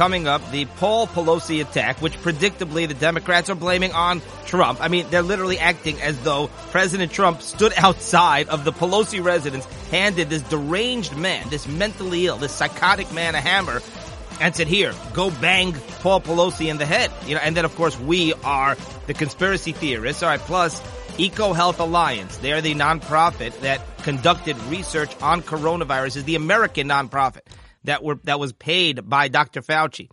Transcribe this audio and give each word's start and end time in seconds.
coming 0.00 0.26
up, 0.26 0.50
the 0.50 0.64
Paul 0.64 1.06
Pelosi 1.06 1.60
attack, 1.60 2.00
which 2.00 2.14
predictably 2.22 2.88
the 2.88 2.94
Democrats 2.94 3.50
are 3.50 3.54
blaming 3.54 3.92
on 3.92 4.22
Trump. 4.46 4.80
I 4.80 4.88
mean, 4.88 5.04
they're 5.10 5.20
literally 5.20 5.58
acting 5.58 6.00
as 6.00 6.18
though 6.20 6.46
President 6.70 7.12
Trump 7.12 7.42
stood 7.42 7.74
outside 7.76 8.48
of 8.48 8.64
the 8.64 8.72
Pelosi 8.72 9.22
residence, 9.22 9.66
handed 9.90 10.30
this 10.30 10.40
deranged 10.40 11.14
man, 11.18 11.50
this 11.50 11.68
mentally 11.68 12.24
ill, 12.24 12.38
this 12.38 12.50
psychotic 12.50 13.12
man 13.12 13.34
a 13.34 13.42
hammer, 13.42 13.82
and 14.40 14.56
said, 14.56 14.68
here, 14.68 14.94
go 15.12 15.30
bang 15.30 15.74
Paul 16.00 16.22
Pelosi 16.22 16.70
in 16.70 16.78
the 16.78 16.86
head. 16.86 17.12
You 17.26 17.34
know, 17.34 17.42
and 17.42 17.54
then 17.54 17.66
of 17.66 17.76
course 17.76 18.00
we 18.00 18.32
are 18.42 18.78
the 19.06 19.12
conspiracy 19.12 19.72
theorists. 19.72 20.22
All 20.22 20.30
right, 20.30 20.40
plus 20.40 20.80
Eco 21.18 21.52
Health 21.52 21.78
Alliance. 21.78 22.38
They're 22.38 22.62
the 22.62 22.74
nonprofit 22.74 23.60
that 23.60 23.82
conducted 23.98 24.56
research 24.62 25.14
on 25.20 25.42
coronaviruses, 25.42 26.24
the 26.24 26.36
American 26.36 26.88
nonprofit 26.88 27.42
that 27.84 28.02
were, 28.02 28.18
that 28.24 28.38
was 28.38 28.52
paid 28.52 29.08
by 29.08 29.28
Dr. 29.28 29.62
Fauci 29.62 30.10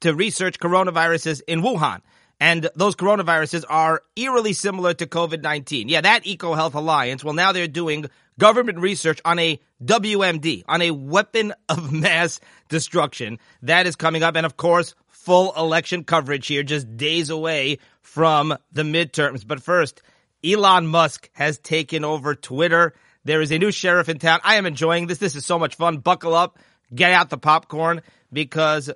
to 0.00 0.14
research 0.14 0.58
coronaviruses 0.58 1.42
in 1.46 1.62
Wuhan. 1.62 2.00
And 2.40 2.70
those 2.74 2.96
coronaviruses 2.96 3.64
are 3.68 4.02
eerily 4.16 4.54
similar 4.54 4.94
to 4.94 5.06
COVID-19. 5.06 5.84
Yeah, 5.88 6.00
that 6.00 6.24
EcoHealth 6.24 6.74
Alliance, 6.74 7.22
well 7.22 7.34
now 7.34 7.52
they're 7.52 7.68
doing 7.68 8.06
government 8.38 8.78
research 8.78 9.20
on 9.24 9.38
a 9.38 9.60
WMD, 9.84 10.64
on 10.66 10.80
a 10.80 10.90
weapon 10.90 11.52
of 11.68 11.92
mass 12.02 12.40
destruction. 12.68 13.38
That 13.62 13.86
is 13.86 13.94
coming 13.94 14.22
up. 14.22 14.36
And 14.36 14.46
of 14.46 14.56
course, 14.56 14.94
full 15.08 15.52
election 15.54 16.02
coverage 16.02 16.46
here, 16.46 16.62
just 16.62 16.96
days 16.96 17.28
away 17.28 17.78
from 18.00 18.56
the 18.72 18.82
midterms. 18.82 19.46
But 19.46 19.62
first, 19.62 20.02
Elon 20.42 20.86
Musk 20.86 21.28
has 21.34 21.58
taken 21.58 22.04
over 22.04 22.34
Twitter. 22.34 22.94
There 23.24 23.40
is 23.40 23.50
a 23.50 23.58
new 23.58 23.70
sheriff 23.70 24.08
in 24.08 24.18
town. 24.18 24.40
I 24.44 24.56
am 24.56 24.66
enjoying 24.66 25.06
this. 25.06 25.18
This 25.18 25.36
is 25.36 25.44
so 25.44 25.58
much 25.58 25.74
fun. 25.76 25.98
Buckle 25.98 26.34
up, 26.34 26.58
get 26.94 27.12
out 27.12 27.30
the 27.30 27.38
popcorn 27.38 28.02
because 28.32 28.90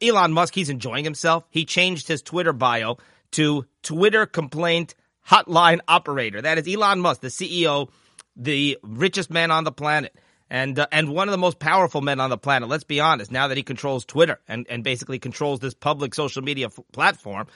Elon 0.00 0.32
Musk, 0.32 0.54
he's 0.54 0.70
enjoying 0.70 1.04
himself. 1.04 1.44
He 1.50 1.64
changed 1.64 2.08
his 2.08 2.22
Twitter 2.22 2.52
bio 2.52 2.96
to 3.32 3.66
Twitter 3.82 4.26
complaint 4.26 4.94
hotline 5.28 5.80
operator. 5.88 6.40
That 6.40 6.58
is 6.58 6.72
Elon 6.72 7.00
Musk, 7.00 7.20
the 7.20 7.28
CEO 7.28 7.88
the 8.36 8.78
richest 8.82 9.30
man 9.30 9.50
on 9.50 9.64
the 9.64 9.72
planet 9.72 10.14
and 10.48 10.78
uh, 10.78 10.86
and 10.92 11.08
one 11.08 11.28
of 11.28 11.32
the 11.32 11.38
most 11.38 11.58
powerful 11.58 12.00
men 12.00 12.20
on 12.20 12.30
the 12.30 12.38
planet. 12.38 12.68
Let's 12.68 12.84
be 12.84 13.00
honest. 13.00 13.32
Now 13.32 13.48
that 13.48 13.56
he 13.56 13.62
controls 13.62 14.04
Twitter 14.04 14.40
and 14.46 14.66
and 14.68 14.84
basically 14.84 15.18
controls 15.18 15.60
this 15.60 15.74
public 15.74 16.14
social 16.14 16.42
media 16.42 16.66
f- 16.66 16.78
platform, 16.92 17.48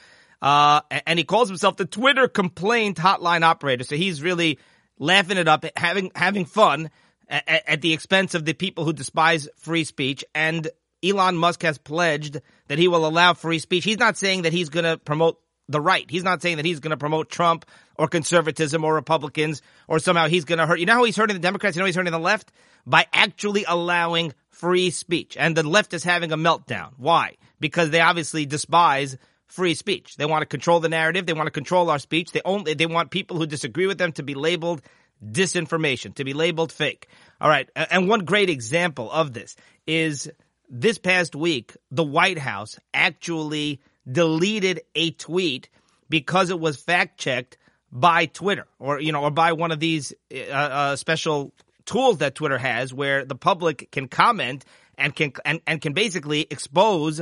uh, 0.43 0.81
and 1.07 1.19
he 1.19 1.25
calls 1.25 1.49
himself 1.49 1.77
the 1.77 1.85
Twitter 1.85 2.27
complaint 2.27 2.97
hotline 2.97 3.43
operator. 3.43 3.85
So 3.85 3.97
he's 3.97 4.23
really 4.23 4.59
laughing 5.01 5.39
it 5.39 5.49
up, 5.49 5.65
having 5.77 6.13
having 6.15 6.45
fun 6.45 6.91
at, 7.29 7.65
at 7.67 7.81
the 7.81 7.93
expense 7.93 8.37
of 8.37 8.45
the 8.45 8.53
people 8.53 8.85
who 8.85 8.93
despise 8.93 9.49
free 9.57 9.83
speech. 9.83 10.25
And 10.33 10.69
Elon 11.03 11.37
Musk 11.37 11.63
has 11.63 11.79
pledged 11.79 12.41
that 12.69 12.79
he 12.79 12.87
will 12.87 13.07
allow 13.07 13.35
free 13.35 13.59
speech. 13.59 13.83
He's 13.83 13.99
not 13.99 14.17
saying 14.17 14.43
that 14.43 14.53
he's 14.53 14.69
going 14.69 14.85
to 14.85 14.99
promote 14.99 15.41
the 15.69 15.81
right. 15.81 16.09
He's 16.09 16.25
not 16.25 16.43
saying 16.43 16.57
that 16.57 16.67
he's 16.67 16.81
going 16.81 16.91
to 16.91 16.97
promote 16.97 17.31
Trump 17.31 17.65
or 17.97 18.09
conservatism 18.09 18.85
or 18.85 18.95
Republicans 18.95 19.63
or 19.89 19.99
somehow 19.99 20.27
he's 20.27 20.45
going 20.45 20.59
to 20.59 20.67
hurt. 20.67 20.81
You 20.81 20.87
know 20.87 20.95
how 20.95 21.05
he's 21.05 21.17
hurting 21.17 21.37
the 21.37 21.41
Democrats? 21.41 21.77
You 21.77 21.81
know 21.81 21.87
he's 21.87 21.97
hurting 21.97 22.13
the 22.13 22.19
left? 22.19 22.53
By 22.87 23.07
actually 23.13 23.65
allowing 23.67 24.35
free 24.49 24.91
speech. 24.91 25.37
And 25.39 25.57
the 25.57 25.63
left 25.63 25.95
is 25.95 26.03
having 26.03 26.33
a 26.33 26.37
meltdown. 26.37 26.93
Why? 26.97 27.37
Because 27.61 27.91
they 27.91 28.01
obviously 28.01 28.47
despise 28.47 29.17
free 29.51 29.75
speech. 29.75 30.17
They 30.17 30.27
want 30.27 30.43
to 30.43 30.47
control 30.47 30.81
the 30.81 30.89
narrative. 30.89 31.27
They 31.27 31.33
want 31.33 31.49
to 31.49 31.53
control 31.53 31.91
our 31.91 31.99
speech. 31.99 32.33
They 32.33 32.41
only, 32.45 32.75
they 32.75 32.87
want 32.87 33.11
people 33.11 33.37
who 33.37 33.47
disagree 33.47 33.87
with 33.87 33.99
them 33.99 34.13
to 34.13 34.23
be 34.23 34.35
labeled 34.35 34.83
disinformation, 35.25 36.15
to 36.15 36.25
be 36.25 36.33
labeled 36.33 36.73
fake. 36.73 37.09
All 37.41 37.49
right. 37.49 37.69
And 37.75 38.09
one 38.09 38.25
great 38.25 38.49
example 38.49 39.11
of 39.11 39.33
this 39.33 39.57
is 39.87 40.31
this 40.69 40.99
past 40.99 41.35
week, 41.35 41.77
the 41.91 42.05
White 42.05 42.39
House 42.39 42.79
actually 42.95 43.81
deleted 44.11 44.83
a 44.95 45.11
tweet 45.11 45.69
because 46.09 46.51
it 46.51 46.59
was 46.59 46.77
fact 46.77 47.19
checked 47.19 47.59
by 47.93 48.27
Twitter 48.27 48.67
or, 48.79 49.01
you 49.01 49.13
know, 49.13 49.23
or 49.23 49.31
by 49.31 49.53
one 49.53 49.73
of 49.73 49.81
these 49.81 50.15
uh, 50.33 50.53
uh, 50.53 50.97
special 50.97 51.53
tools 51.85 52.19
that 52.19 52.37
Twitter 52.37 52.59
has 52.59 52.95
where 52.95 53.25
the 53.25 53.35
public 53.35 53.91
can 53.91 54.07
comment 54.07 54.65
and 54.97 55.15
can, 55.15 55.33
and, 55.45 55.61
and 55.67 55.81
can 55.81 55.93
basically 55.93 56.47
expose 56.51 57.21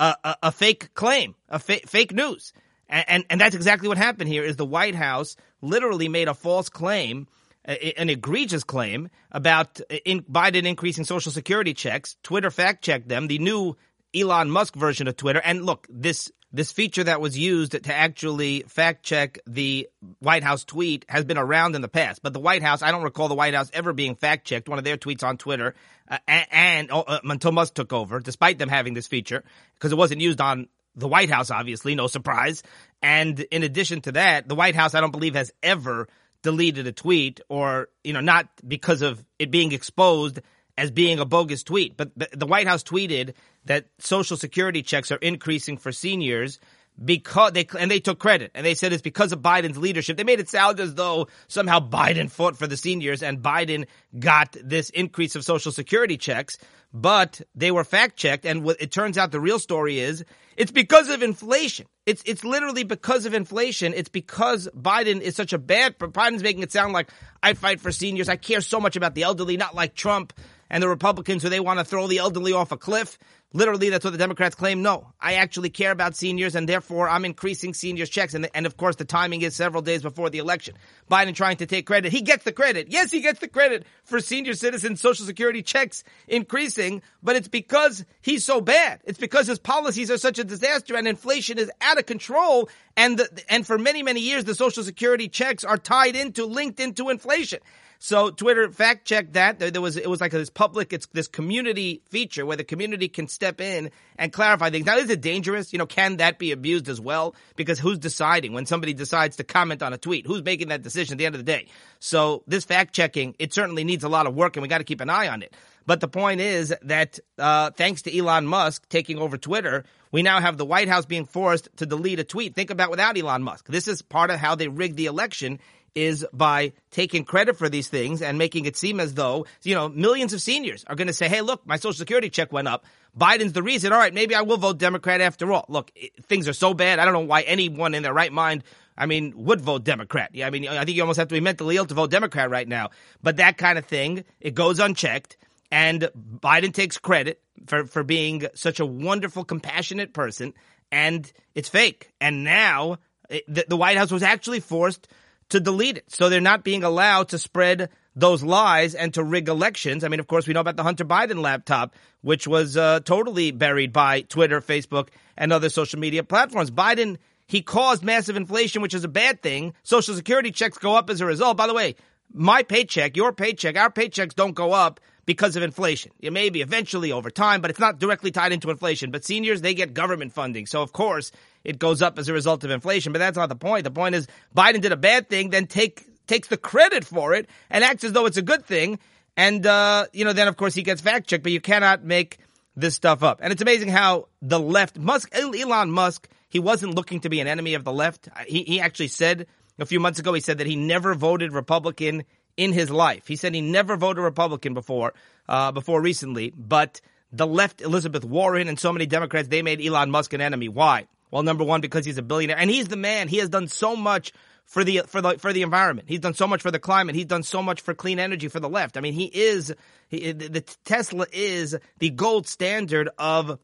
a, 0.00 0.14
a, 0.24 0.36
a 0.44 0.52
fake 0.52 0.94
claim, 0.94 1.34
a 1.48 1.58
fa- 1.58 1.86
fake 1.86 2.12
news. 2.12 2.52
And, 2.88 3.04
and, 3.08 3.24
and 3.30 3.40
that's 3.40 3.54
exactly 3.54 3.88
what 3.88 3.98
happened 3.98 4.28
here 4.28 4.44
is 4.44 4.56
the 4.56 4.66
White 4.66 4.94
House 4.94 5.36
literally 5.60 6.08
made 6.08 6.28
a 6.28 6.34
false 6.34 6.68
claim 6.68 7.26
an 7.66 8.08
egregious 8.08 8.64
claim 8.64 9.08
about 9.32 9.80
uh, 9.80 9.96
in 10.04 10.22
Biden 10.22 10.66
increasing 10.66 11.04
social 11.04 11.32
security 11.32 11.74
checks. 11.74 12.16
Twitter 12.22 12.50
fact 12.50 12.84
checked 12.84 13.08
them. 13.08 13.26
The 13.26 13.38
new 13.38 13.76
Elon 14.14 14.50
Musk 14.50 14.76
version 14.76 15.08
of 15.08 15.16
Twitter. 15.16 15.40
And 15.44 15.64
look, 15.64 15.86
this 15.90 16.30
this 16.56 16.72
feature 16.72 17.04
that 17.04 17.20
was 17.20 17.38
used 17.38 17.72
to 17.72 17.94
actually 17.94 18.64
fact 18.66 19.04
check 19.04 19.38
the 19.46 19.88
White 20.20 20.42
House 20.42 20.64
tweet 20.64 21.04
has 21.08 21.24
been 21.24 21.36
around 21.36 21.74
in 21.74 21.82
the 21.82 21.88
past. 21.88 22.22
But 22.22 22.32
the 22.32 22.40
White 22.40 22.62
House, 22.62 22.82
I 22.82 22.90
don't 22.90 23.02
recall 23.02 23.28
the 23.28 23.34
White 23.34 23.54
House 23.54 23.70
ever 23.74 23.92
being 23.92 24.14
fact 24.14 24.46
checked, 24.46 24.68
one 24.68 24.78
of 24.78 24.84
their 24.84 24.96
tweets 24.96 25.22
on 25.22 25.36
Twitter, 25.36 25.74
uh, 26.08 26.18
and, 26.26 26.46
and 26.50 26.90
uh, 26.90 27.20
until 27.24 27.52
Musk 27.52 27.74
took 27.74 27.92
over, 27.92 28.20
despite 28.20 28.58
them 28.58 28.70
having 28.70 28.94
this 28.94 29.06
feature, 29.06 29.44
because 29.74 29.92
it 29.92 29.98
wasn't 29.98 30.22
used 30.22 30.40
on 30.40 30.68
the 30.94 31.08
White 31.08 31.28
House, 31.28 31.50
obviously, 31.50 31.94
no 31.94 32.06
surprise. 32.06 32.62
And 33.02 33.38
in 33.38 33.62
addition 33.62 34.00
to 34.02 34.12
that, 34.12 34.48
the 34.48 34.54
White 34.54 34.74
House, 34.74 34.94
I 34.94 35.02
don't 35.02 35.10
believe, 35.10 35.34
has 35.34 35.52
ever 35.62 36.08
deleted 36.42 36.86
a 36.86 36.92
tweet 36.92 37.40
or, 37.50 37.88
you 38.02 38.14
know, 38.14 38.20
not 38.20 38.48
because 38.66 39.02
of 39.02 39.22
it 39.38 39.50
being 39.50 39.72
exposed 39.72 40.40
as 40.76 40.90
being 40.90 41.18
a 41.18 41.24
bogus 41.24 41.62
tweet. 41.62 41.96
But 41.96 42.16
the, 42.16 42.28
the 42.32 42.46
White 42.46 42.66
House 42.66 42.82
tweeted 42.82 43.34
that 43.64 43.86
social 43.98 44.36
security 44.36 44.82
checks 44.82 45.10
are 45.10 45.16
increasing 45.16 45.76
for 45.76 45.92
seniors 45.92 46.58
because 47.02 47.52
they 47.52 47.66
and 47.78 47.90
they 47.90 48.00
took 48.00 48.18
credit 48.18 48.50
and 48.54 48.64
they 48.64 48.74
said 48.74 48.92
it's 48.92 49.02
because 49.02 49.32
of 49.32 49.40
Biden's 49.40 49.76
leadership. 49.76 50.16
They 50.16 50.24
made 50.24 50.40
it 50.40 50.48
sound 50.48 50.80
as 50.80 50.94
though 50.94 51.28
somehow 51.46 51.80
Biden 51.80 52.30
fought 52.30 52.56
for 52.56 52.66
the 52.66 52.76
seniors 52.76 53.22
and 53.22 53.42
Biden 53.42 53.86
got 54.18 54.56
this 54.62 54.90
increase 54.90 55.36
of 55.36 55.44
social 55.44 55.72
security 55.72 56.16
checks, 56.16 56.56
but 56.94 57.40
they 57.54 57.70
were 57.70 57.84
fact 57.84 58.16
checked 58.16 58.46
and 58.46 58.68
it 58.80 58.90
turns 58.90 59.18
out 59.18 59.30
the 59.30 59.40
real 59.40 59.58
story 59.58 59.98
is 59.98 60.24
it's 60.56 60.72
because 60.72 61.10
of 61.10 61.22
inflation. 61.22 61.86
It's 62.06 62.22
it's 62.24 62.44
literally 62.44 62.84
because 62.84 63.26
of 63.26 63.34
inflation. 63.34 63.92
It's 63.94 64.08
because 64.08 64.68
Biden 64.74 65.20
is 65.20 65.36
such 65.36 65.52
a 65.52 65.58
bad 65.58 65.98
Biden's 65.98 66.42
making 66.42 66.62
it 66.62 66.72
sound 66.72 66.94
like 66.94 67.10
I 67.42 67.52
fight 67.52 67.80
for 67.80 67.92
seniors. 67.92 68.30
I 68.30 68.36
care 68.36 68.62
so 68.62 68.80
much 68.80 68.96
about 68.96 69.14
the 69.14 69.24
elderly, 69.24 69.58
not 69.58 69.74
like 69.74 69.94
Trump 69.94 70.32
and 70.70 70.82
the 70.82 70.88
Republicans 70.88 71.42
who 71.42 71.48
they 71.48 71.60
want 71.60 71.78
to 71.78 71.84
throw 71.84 72.06
the 72.06 72.18
elderly 72.18 72.52
off 72.52 72.72
a 72.72 72.76
cliff. 72.76 73.18
Literally, 73.52 73.90
that's 73.90 74.04
what 74.04 74.10
the 74.10 74.18
Democrats 74.18 74.54
claim. 74.54 74.82
No, 74.82 75.12
I 75.20 75.34
actually 75.34 75.70
care 75.70 75.92
about 75.92 76.16
seniors, 76.16 76.54
and 76.54 76.68
therefore 76.68 77.08
I'm 77.08 77.24
increasing 77.24 77.74
seniors' 77.74 78.10
checks. 78.10 78.34
And, 78.34 78.50
and 78.54 78.66
of 78.66 78.76
course, 78.76 78.96
the 78.96 79.04
timing 79.04 79.42
is 79.42 79.54
several 79.54 79.82
days 79.82 80.02
before 80.02 80.28
the 80.30 80.38
election. 80.38 80.74
Biden 81.10 81.34
trying 81.34 81.56
to 81.58 81.66
take 81.66 81.86
credit. 81.86 82.12
He 82.12 82.22
gets 82.22 82.44
the 82.44 82.52
credit. 82.52 82.88
Yes, 82.90 83.10
he 83.10 83.20
gets 83.20 83.38
the 83.38 83.48
credit 83.48 83.86
for 84.04 84.20
senior 84.20 84.54
citizens' 84.54 85.00
Social 85.00 85.24
Security 85.24 85.62
checks 85.62 86.04
increasing, 86.26 87.02
but 87.22 87.36
it's 87.36 87.48
because 87.48 88.04
he's 88.20 88.44
so 88.44 88.60
bad. 88.60 89.00
It's 89.04 89.18
because 89.18 89.46
his 89.46 89.60
policies 89.60 90.10
are 90.10 90.18
such 90.18 90.38
a 90.38 90.44
disaster, 90.44 90.96
and 90.96 91.06
inflation 91.06 91.58
is 91.58 91.70
out 91.80 91.98
of 91.98 92.04
control. 92.04 92.68
And 92.96 93.18
the, 93.18 93.44
and 93.48 93.66
for 93.66 93.78
many 93.78 94.02
many 94.02 94.20
years, 94.20 94.44
the 94.44 94.54
Social 94.54 94.82
Security 94.82 95.28
checks 95.28 95.64
are 95.64 95.78
tied 95.78 96.16
into, 96.16 96.44
linked 96.44 96.80
into 96.80 97.08
inflation. 97.10 97.60
So 97.98 98.30
Twitter 98.30 98.70
fact 98.70 99.06
checked 99.06 99.34
that. 99.34 99.58
There 99.58 99.80
was 99.80 99.96
it 99.96 100.08
was 100.08 100.20
like 100.20 100.32
this 100.32 100.50
public, 100.50 100.92
it's 100.92 101.06
this 101.08 101.28
community 101.28 102.02
feature 102.10 102.44
where 102.44 102.56
the 102.56 102.64
community 102.64 103.08
can 103.08 103.28
step 103.28 103.60
in 103.60 103.90
and 104.18 104.32
clarify 104.32 104.70
things. 104.70 104.86
Now, 104.86 104.96
is 104.96 105.10
it 105.10 105.20
dangerous? 105.20 105.72
You 105.72 105.78
know, 105.78 105.86
can 105.86 106.18
that 106.18 106.38
be 106.38 106.52
abused 106.52 106.88
as 106.88 107.00
well? 107.00 107.34
Because 107.56 107.78
who's 107.78 107.98
deciding 107.98 108.52
when 108.52 108.66
somebody 108.66 108.94
decides 108.94 109.36
to 109.36 109.44
comment 109.44 109.82
on 109.82 109.92
a 109.92 109.98
tweet? 109.98 110.26
Who's 110.26 110.44
making 110.44 110.68
that 110.68 110.82
decision 110.82 111.14
at 111.14 111.18
the 111.18 111.26
end 111.26 111.34
of 111.34 111.40
the 111.40 111.50
day? 111.50 111.68
So 111.98 112.42
this 112.46 112.64
fact 112.64 112.94
checking, 112.94 113.34
it 113.38 113.52
certainly 113.52 113.84
needs 113.84 114.04
a 114.04 114.08
lot 114.08 114.26
of 114.26 114.34
work, 114.34 114.56
and 114.56 114.62
we 114.62 114.68
got 114.68 114.78
to 114.78 114.84
keep 114.84 115.00
an 115.00 115.10
eye 115.10 115.28
on 115.28 115.42
it. 115.42 115.54
But 115.86 116.00
the 116.00 116.08
point 116.08 116.40
is 116.40 116.74
that 116.82 117.20
uh, 117.38 117.70
thanks 117.70 118.02
to 118.02 118.16
Elon 118.16 118.46
Musk 118.46 118.88
taking 118.88 119.18
over 119.18 119.38
Twitter, 119.38 119.84
we 120.10 120.22
now 120.22 120.40
have 120.40 120.56
the 120.56 120.64
White 120.64 120.88
House 120.88 121.06
being 121.06 121.26
forced 121.26 121.68
to 121.76 121.86
delete 121.86 122.18
a 122.18 122.24
tweet. 122.24 122.54
Think 122.54 122.70
about 122.70 122.90
without 122.90 123.16
Elon 123.16 123.42
Musk. 123.42 123.66
This 123.68 123.86
is 123.86 124.02
part 124.02 124.30
of 124.30 124.40
how 124.40 124.56
they 124.56 124.66
rigged 124.66 124.96
the 124.96 125.06
election 125.06 125.60
is 125.96 126.26
by 126.30 126.74
taking 126.90 127.24
credit 127.24 127.56
for 127.56 127.70
these 127.70 127.88
things 127.88 128.20
and 128.20 128.36
making 128.36 128.66
it 128.66 128.76
seem 128.76 129.00
as 129.00 129.14
though, 129.14 129.46
you 129.62 129.74
know, 129.74 129.88
millions 129.88 130.34
of 130.34 130.42
seniors 130.42 130.84
are 130.84 130.94
going 130.94 131.06
to 131.06 131.14
say, 131.14 131.26
hey, 131.26 131.40
look, 131.40 131.66
my 131.66 131.76
social 131.76 131.94
security 131.94 132.28
check 132.28 132.52
went 132.52 132.68
up. 132.68 132.84
Biden's 133.18 133.54
the 133.54 133.62
reason. 133.62 133.94
All 133.94 133.98
right, 133.98 134.12
maybe 134.12 134.34
I 134.34 134.42
will 134.42 134.58
vote 134.58 134.76
Democrat 134.76 135.22
after 135.22 135.50
all. 135.52 135.64
Look, 135.70 135.90
things 136.24 136.48
are 136.48 136.52
so 136.52 136.74
bad. 136.74 136.98
I 136.98 137.06
don't 137.06 137.14
know 137.14 137.20
why 137.20 137.40
anyone 137.42 137.94
in 137.94 138.02
their 138.02 138.12
right 138.12 138.30
mind, 138.30 138.62
I 138.96 139.06
mean, 139.06 139.32
would 139.36 139.62
vote 139.62 139.84
Democrat. 139.84 140.30
Yeah, 140.34 140.46
I 140.46 140.50
mean, 140.50 140.68
I 140.68 140.84
think 140.84 140.96
you 140.96 141.02
almost 141.02 141.18
have 141.18 141.28
to 141.28 141.34
be 141.34 141.40
mentally 141.40 141.76
ill 141.76 141.86
to 141.86 141.94
vote 141.94 142.10
Democrat 142.10 142.50
right 142.50 142.68
now. 142.68 142.90
But 143.22 143.38
that 143.38 143.56
kind 143.56 143.78
of 143.78 143.86
thing, 143.86 144.24
it 144.38 144.54
goes 144.54 144.78
unchecked. 144.78 145.38
And 145.72 146.10
Biden 146.14 146.74
takes 146.74 146.98
credit 146.98 147.40
for, 147.66 147.86
for 147.86 148.04
being 148.04 148.46
such 148.54 148.80
a 148.80 148.86
wonderful, 148.86 149.44
compassionate 149.44 150.12
person. 150.12 150.52
And 150.92 151.30
it's 151.54 151.70
fake. 151.70 152.12
And 152.20 152.44
now 152.44 152.98
the, 153.28 153.64
the 153.66 153.76
White 153.78 153.96
House 153.96 154.10
was 154.10 154.22
actually 154.22 154.60
forced 154.60 155.08
to 155.50 155.60
delete 155.60 155.98
it. 155.98 156.10
So 156.10 156.28
they're 156.28 156.40
not 156.40 156.64
being 156.64 156.84
allowed 156.84 157.28
to 157.28 157.38
spread 157.38 157.88
those 158.14 158.42
lies 158.42 158.94
and 158.94 159.12
to 159.14 159.22
rig 159.22 159.48
elections. 159.48 160.02
I 160.02 160.08
mean, 160.08 160.20
of 160.20 160.26
course, 160.26 160.46
we 160.46 160.54
know 160.54 160.60
about 160.60 160.76
the 160.76 160.82
Hunter 160.82 161.04
Biden 161.04 161.40
laptop, 161.42 161.94
which 162.22 162.48
was 162.48 162.76
uh, 162.76 163.00
totally 163.00 163.50
buried 163.50 163.92
by 163.92 164.22
Twitter, 164.22 164.60
Facebook, 164.60 165.08
and 165.36 165.52
other 165.52 165.68
social 165.68 166.00
media 166.00 166.24
platforms. 166.24 166.70
Biden, 166.70 167.18
he 167.46 167.60
caused 167.60 168.02
massive 168.02 168.36
inflation, 168.36 168.80
which 168.80 168.94
is 168.94 169.04
a 169.04 169.08
bad 169.08 169.42
thing. 169.42 169.74
Social 169.82 170.14
security 170.14 170.50
checks 170.50 170.78
go 170.78 170.96
up 170.96 171.10
as 171.10 171.20
a 171.20 171.26
result. 171.26 171.58
By 171.58 171.66
the 171.66 171.74
way, 171.74 171.96
my 172.32 172.62
paycheck, 172.62 173.16
your 173.16 173.32
paycheck, 173.32 173.76
our 173.76 173.90
paychecks 173.90 174.34
don't 174.34 174.54
go 174.54 174.72
up 174.72 174.98
because 175.26 175.56
of 175.56 175.62
inflation. 175.62 176.12
It 176.20 176.32
may 176.32 176.50
be 176.50 176.62
eventually 176.62 177.12
over 177.12 177.30
time, 177.30 177.60
but 177.60 177.70
it's 177.70 177.80
not 177.80 177.98
directly 177.98 178.30
tied 178.30 178.52
into 178.52 178.70
inflation. 178.70 179.10
But 179.10 179.24
seniors, 179.24 179.60
they 179.60 179.74
get 179.74 179.92
government 179.92 180.32
funding. 180.32 180.66
So 180.66 180.82
of 180.82 180.92
course 180.92 181.32
it 181.64 181.78
goes 181.78 182.00
up 182.00 182.18
as 182.18 182.28
a 182.28 182.32
result 182.32 182.64
of 182.64 182.70
inflation. 182.70 183.12
But 183.12 183.18
that's 183.18 183.36
not 183.36 183.48
the 183.48 183.56
point. 183.56 183.84
The 183.84 183.90
point 183.90 184.14
is 184.14 184.28
Biden 184.56 184.80
did 184.80 184.92
a 184.92 184.96
bad 184.96 185.28
thing, 185.28 185.50
then 185.50 185.66
take 185.66 186.04
takes 186.26 186.48
the 186.48 186.56
credit 186.56 187.04
for 187.04 187.34
it 187.34 187.48
and 187.70 187.84
acts 187.84 188.02
as 188.02 188.12
though 188.12 188.26
it's 188.26 188.36
a 188.36 188.42
good 188.42 188.64
thing. 188.64 188.98
And 189.36 189.66
uh, 189.66 190.06
you 190.12 190.24
know, 190.24 190.32
then 190.32 190.48
of 190.48 190.56
course 190.56 190.74
he 190.74 190.82
gets 190.82 191.00
fact 191.00 191.28
checked, 191.28 191.42
but 191.42 191.52
you 191.52 191.60
cannot 191.60 192.04
make 192.04 192.38
this 192.76 192.94
stuff 192.94 193.22
up. 193.22 193.40
And 193.42 193.52
it's 193.52 193.62
amazing 193.62 193.88
how 193.88 194.28
the 194.40 194.60
left 194.60 194.96
Musk 194.98 195.34
Elon 195.34 195.90
Musk, 195.90 196.28
he 196.48 196.60
wasn't 196.60 196.94
looking 196.94 197.20
to 197.20 197.28
be 197.28 197.40
an 197.40 197.48
enemy 197.48 197.74
of 197.74 197.82
the 197.84 197.92
left. 197.92 198.28
He 198.46 198.62
he 198.62 198.80
actually 198.80 199.08
said 199.08 199.48
a 199.78 199.86
few 199.86 200.00
months 200.00 200.18
ago, 200.18 200.32
he 200.32 200.40
said 200.40 200.58
that 200.58 200.66
he 200.66 200.76
never 200.76 201.14
voted 201.14 201.52
Republican 201.52 202.24
in 202.56 202.72
his 202.72 202.90
life. 202.90 203.26
He 203.26 203.36
said 203.36 203.54
he 203.54 203.60
never 203.60 203.96
voted 203.96 204.22
Republican 204.22 204.74
before, 204.74 205.14
uh, 205.48 205.72
before 205.72 206.00
recently, 206.00 206.52
but 206.56 207.00
the 207.32 207.46
left, 207.46 207.80
Elizabeth 207.80 208.24
Warren 208.24 208.68
and 208.68 208.78
so 208.78 208.92
many 208.92 209.06
Democrats, 209.06 209.48
they 209.48 209.62
made 209.62 209.84
Elon 209.84 210.10
Musk 210.10 210.32
an 210.32 210.40
enemy. 210.40 210.68
Why? 210.68 211.06
Well, 211.30 211.42
number 211.42 211.64
one, 211.64 211.80
because 211.80 212.04
he's 212.04 212.18
a 212.18 212.22
billionaire 212.22 212.58
and 212.58 212.70
he's 212.70 212.88
the 212.88 212.96
man. 212.96 213.28
He 213.28 213.38
has 213.38 213.48
done 213.48 213.68
so 213.68 213.96
much 213.96 214.32
for 214.64 214.84
the, 214.84 215.02
for 215.06 215.20
the, 215.20 215.38
for 215.38 215.52
the 215.52 215.62
environment. 215.62 216.08
He's 216.08 216.20
done 216.20 216.34
so 216.34 216.46
much 216.46 216.62
for 216.62 216.70
the 216.70 216.78
climate. 216.78 217.14
He's 217.14 217.26
done 217.26 217.42
so 217.42 217.62
much 217.62 217.80
for 217.80 217.94
clean 217.94 218.18
energy 218.18 218.48
for 218.48 218.60
the 218.60 218.68
left. 218.68 218.96
I 218.96 219.00
mean, 219.00 219.12
he 219.12 219.24
is, 219.24 219.74
he, 220.08 220.32
the 220.32 220.60
Tesla 220.84 221.26
is 221.32 221.76
the 221.98 222.10
gold 222.10 222.46
standard 222.46 223.08
of 223.18 223.58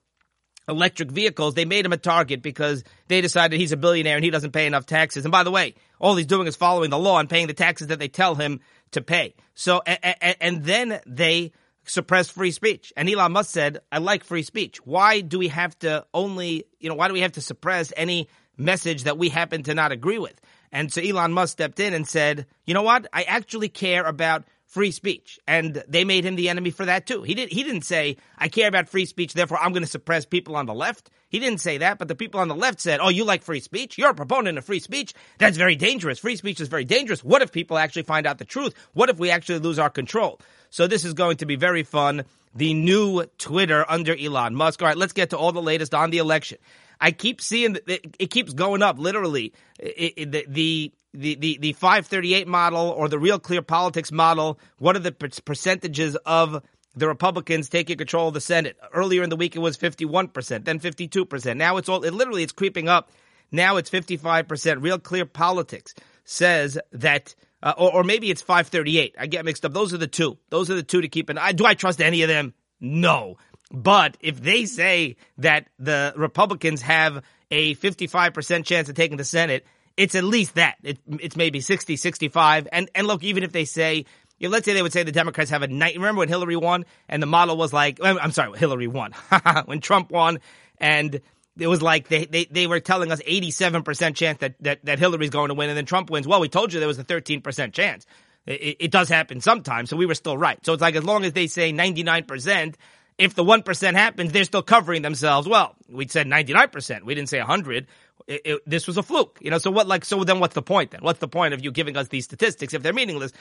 electric 0.68 1.10
vehicles, 1.10 1.54
they 1.54 1.64
made 1.64 1.84
him 1.84 1.92
a 1.92 1.96
target 1.96 2.42
because 2.42 2.84
they 3.08 3.20
decided 3.20 3.58
he's 3.58 3.72
a 3.72 3.76
billionaire 3.76 4.16
and 4.16 4.24
he 4.24 4.30
doesn't 4.30 4.52
pay 4.52 4.66
enough 4.66 4.86
taxes. 4.86 5.24
And 5.24 5.32
by 5.32 5.42
the 5.42 5.50
way, 5.50 5.74
all 6.00 6.16
he's 6.16 6.26
doing 6.26 6.46
is 6.46 6.56
following 6.56 6.90
the 6.90 6.98
law 6.98 7.18
and 7.18 7.28
paying 7.28 7.46
the 7.46 7.54
taxes 7.54 7.88
that 7.88 7.98
they 7.98 8.08
tell 8.08 8.34
him 8.34 8.60
to 8.92 9.00
pay. 9.00 9.34
So, 9.54 9.82
and, 9.86 10.36
and 10.40 10.64
then 10.64 11.00
they 11.06 11.52
suppress 11.84 12.28
free 12.28 12.52
speech. 12.52 12.92
And 12.96 13.08
Elon 13.08 13.32
Musk 13.32 13.50
said, 13.50 13.80
I 13.90 13.98
like 13.98 14.24
free 14.24 14.42
speech. 14.42 14.84
Why 14.86 15.20
do 15.20 15.38
we 15.38 15.48
have 15.48 15.78
to 15.80 16.06
only, 16.14 16.64
you 16.78 16.88
know, 16.88 16.94
why 16.94 17.08
do 17.08 17.14
we 17.14 17.20
have 17.20 17.32
to 17.32 17.40
suppress 17.40 17.92
any 17.96 18.28
message 18.56 19.04
that 19.04 19.18
we 19.18 19.28
happen 19.28 19.64
to 19.64 19.74
not 19.74 19.92
agree 19.92 20.18
with? 20.18 20.40
And 20.70 20.92
so 20.92 21.02
Elon 21.02 21.32
Musk 21.32 21.52
stepped 21.52 21.80
in 21.80 21.92
and 21.92 22.06
said, 22.06 22.46
you 22.64 22.74
know 22.74 22.82
what? 22.82 23.06
I 23.12 23.24
actually 23.24 23.68
care 23.68 24.04
about 24.04 24.44
free 24.72 24.90
speech. 24.90 25.38
And 25.46 25.84
they 25.86 26.02
made 26.02 26.24
him 26.24 26.34
the 26.34 26.48
enemy 26.48 26.70
for 26.70 26.86
that 26.86 27.06
too. 27.06 27.22
He 27.22 27.34
did 27.34 27.50
he 27.52 27.62
didn't 27.62 27.82
say, 27.82 28.16
I 28.38 28.48
care 28.48 28.68
about 28.68 28.88
free 28.88 29.04
speech, 29.04 29.34
therefore 29.34 29.58
I'm 29.58 29.72
going 29.72 29.82
to 29.82 29.88
suppress 29.88 30.24
people 30.24 30.56
on 30.56 30.64
the 30.64 30.72
left. 30.72 31.10
He 31.28 31.38
didn't 31.38 31.60
say 31.60 31.78
that, 31.78 31.98
but 31.98 32.08
the 32.08 32.14
people 32.14 32.40
on 32.40 32.48
the 32.48 32.54
left 32.54 32.80
said, 32.80 32.98
Oh, 33.00 33.10
you 33.10 33.24
like 33.24 33.42
free 33.42 33.60
speech? 33.60 33.98
You're 33.98 34.10
a 34.10 34.14
proponent 34.14 34.56
of 34.56 34.64
free 34.64 34.80
speech? 34.80 35.12
That's 35.36 35.58
very 35.58 35.76
dangerous. 35.76 36.18
Free 36.18 36.36
speech 36.36 36.58
is 36.58 36.68
very 36.68 36.86
dangerous. 36.86 37.22
What 37.22 37.42
if 37.42 37.52
people 37.52 37.76
actually 37.76 38.04
find 38.04 38.26
out 38.26 38.38
the 38.38 38.46
truth? 38.46 38.74
What 38.94 39.10
if 39.10 39.18
we 39.18 39.30
actually 39.30 39.58
lose 39.58 39.78
our 39.78 39.90
control? 39.90 40.40
So 40.70 40.86
this 40.86 41.04
is 41.04 41.12
going 41.12 41.36
to 41.38 41.46
be 41.46 41.56
very 41.56 41.82
fun. 41.82 42.24
The 42.54 42.72
new 42.72 43.24
Twitter 43.36 43.84
under 43.90 44.16
Elon 44.16 44.54
Musk. 44.54 44.80
All 44.80 44.88
right, 44.88 44.96
let's 44.96 45.12
get 45.12 45.30
to 45.30 45.38
all 45.38 45.52
the 45.52 45.62
latest 45.62 45.94
on 45.94 46.10
the 46.10 46.18
election. 46.18 46.56
I 46.98 47.10
keep 47.10 47.42
seeing 47.42 47.76
it, 47.86 48.16
it 48.18 48.30
keeps 48.30 48.54
going 48.54 48.82
up. 48.82 48.98
Literally, 48.98 49.52
it, 49.78 50.14
it, 50.16 50.32
the, 50.32 50.44
the 50.48 50.92
the, 51.14 51.34
the, 51.34 51.58
the 51.58 51.72
538 51.72 52.48
model 52.48 52.88
or 52.90 53.08
the 53.08 53.18
real 53.18 53.38
clear 53.38 53.62
politics 53.62 54.10
model, 54.10 54.58
what 54.78 54.96
are 54.96 55.00
the 55.00 55.12
percentages 55.12 56.16
of 56.26 56.62
the 56.94 57.08
Republicans 57.08 57.68
taking 57.68 57.98
control 57.98 58.28
of 58.28 58.34
the 58.34 58.40
Senate? 58.40 58.76
Earlier 58.92 59.22
in 59.22 59.30
the 59.30 59.36
week, 59.36 59.56
it 59.56 59.60
was 59.60 59.76
51%, 59.76 60.64
then 60.64 60.80
52%. 60.80 61.56
Now 61.56 61.76
it's 61.76 61.88
all, 61.88 62.02
it 62.04 62.14
literally, 62.14 62.42
it's 62.42 62.52
creeping 62.52 62.88
up. 62.88 63.10
Now 63.50 63.76
it's 63.76 63.90
55%. 63.90 64.82
Real 64.82 64.98
clear 64.98 65.26
politics 65.26 65.94
says 66.24 66.78
that, 66.92 67.34
uh, 67.62 67.74
or, 67.76 67.96
or 67.96 68.04
maybe 68.04 68.30
it's 68.30 68.42
538. 68.42 69.16
I 69.18 69.26
get 69.26 69.44
mixed 69.44 69.64
up. 69.64 69.74
Those 69.74 69.92
are 69.92 69.98
the 69.98 70.06
two. 70.06 70.38
Those 70.48 70.70
are 70.70 70.74
the 70.74 70.82
two 70.82 71.02
to 71.02 71.08
keep 71.08 71.28
an. 71.28 71.38
Do 71.54 71.66
I 71.66 71.74
trust 71.74 72.00
any 72.00 72.22
of 72.22 72.28
them? 72.28 72.54
No. 72.80 73.36
But 73.70 74.16
if 74.20 74.40
they 74.40 74.64
say 74.64 75.16
that 75.38 75.68
the 75.78 76.12
Republicans 76.16 76.82
have 76.82 77.22
a 77.50 77.74
55% 77.74 78.64
chance 78.64 78.88
of 78.88 78.94
taking 78.94 79.18
the 79.18 79.24
Senate, 79.24 79.66
it's 79.96 80.14
at 80.14 80.24
least 80.24 80.54
that. 80.54 80.76
It, 80.82 80.98
it's 81.20 81.36
maybe 81.36 81.60
60, 81.60 81.96
65. 81.96 82.68
And, 82.72 82.90
and 82.94 83.06
look, 83.06 83.22
even 83.22 83.42
if 83.42 83.52
they 83.52 83.64
say, 83.64 84.06
you 84.38 84.48
know, 84.48 84.52
let's 84.52 84.64
say 84.64 84.74
they 84.74 84.82
would 84.82 84.92
say 84.92 85.02
the 85.02 85.12
Democrats 85.12 85.50
have 85.50 85.62
a 85.62 85.68
night. 85.68 85.94
Remember 85.94 86.20
when 86.20 86.28
Hillary 86.28 86.56
won 86.56 86.84
and 87.08 87.22
the 87.22 87.26
model 87.26 87.56
was 87.56 87.72
like, 87.72 87.98
I'm 88.02 88.32
sorry, 88.32 88.58
Hillary 88.58 88.88
won. 88.88 89.12
when 89.66 89.80
Trump 89.80 90.10
won 90.10 90.40
and 90.78 91.20
it 91.58 91.66
was 91.66 91.82
like 91.82 92.08
they, 92.08 92.24
they, 92.24 92.44
they 92.46 92.66
were 92.66 92.80
telling 92.80 93.12
us 93.12 93.20
87% 93.22 94.16
chance 94.16 94.38
that, 94.38 94.54
that, 94.60 94.84
that 94.84 94.98
Hillary's 94.98 95.30
going 95.30 95.48
to 95.48 95.54
win 95.54 95.68
and 95.68 95.76
then 95.76 95.86
Trump 95.86 96.10
wins. 96.10 96.26
Well, 96.26 96.40
we 96.40 96.48
told 96.48 96.72
you 96.72 96.80
there 96.80 96.88
was 96.88 96.98
a 96.98 97.04
13% 97.04 97.72
chance. 97.72 98.06
It, 98.46 98.78
it 98.80 98.90
does 98.90 99.08
happen 99.08 99.40
sometimes, 99.40 99.90
so 99.90 99.96
we 99.96 100.06
were 100.06 100.16
still 100.16 100.36
right. 100.36 100.64
So 100.64 100.72
it's 100.72 100.82
like 100.82 100.96
as 100.96 101.04
long 101.04 101.24
as 101.24 101.32
they 101.32 101.46
say 101.46 101.72
99%, 101.72 102.74
if 103.18 103.34
the 103.34 103.44
1% 103.44 103.94
happens, 103.94 104.32
they're 104.32 104.44
still 104.44 104.62
covering 104.62 105.02
themselves. 105.02 105.46
Well, 105.46 105.76
we 105.88 106.08
said 106.08 106.26
99%. 106.26 107.04
We 107.04 107.14
didn't 107.14 107.28
say 107.28 107.38
100 107.38 107.86
it, 108.32 108.40
it, 108.44 108.62
this 108.66 108.86
was 108.86 108.96
a 108.96 109.02
fluke, 109.02 109.38
you 109.40 109.50
know. 109.50 109.58
So 109.58 109.70
what, 109.70 109.86
like, 109.86 110.04
so 110.04 110.24
then 110.24 110.40
what's 110.40 110.54
the 110.54 110.62
point 110.62 110.92
then? 110.92 111.00
What's 111.02 111.18
the 111.18 111.28
point 111.28 111.54
of 111.54 111.62
you 111.62 111.70
giving 111.70 111.96
us 111.96 112.08
these 112.08 112.24
statistics 112.24 112.72
if 112.72 112.82
they're 112.82 112.92
meaningless? 112.92 113.32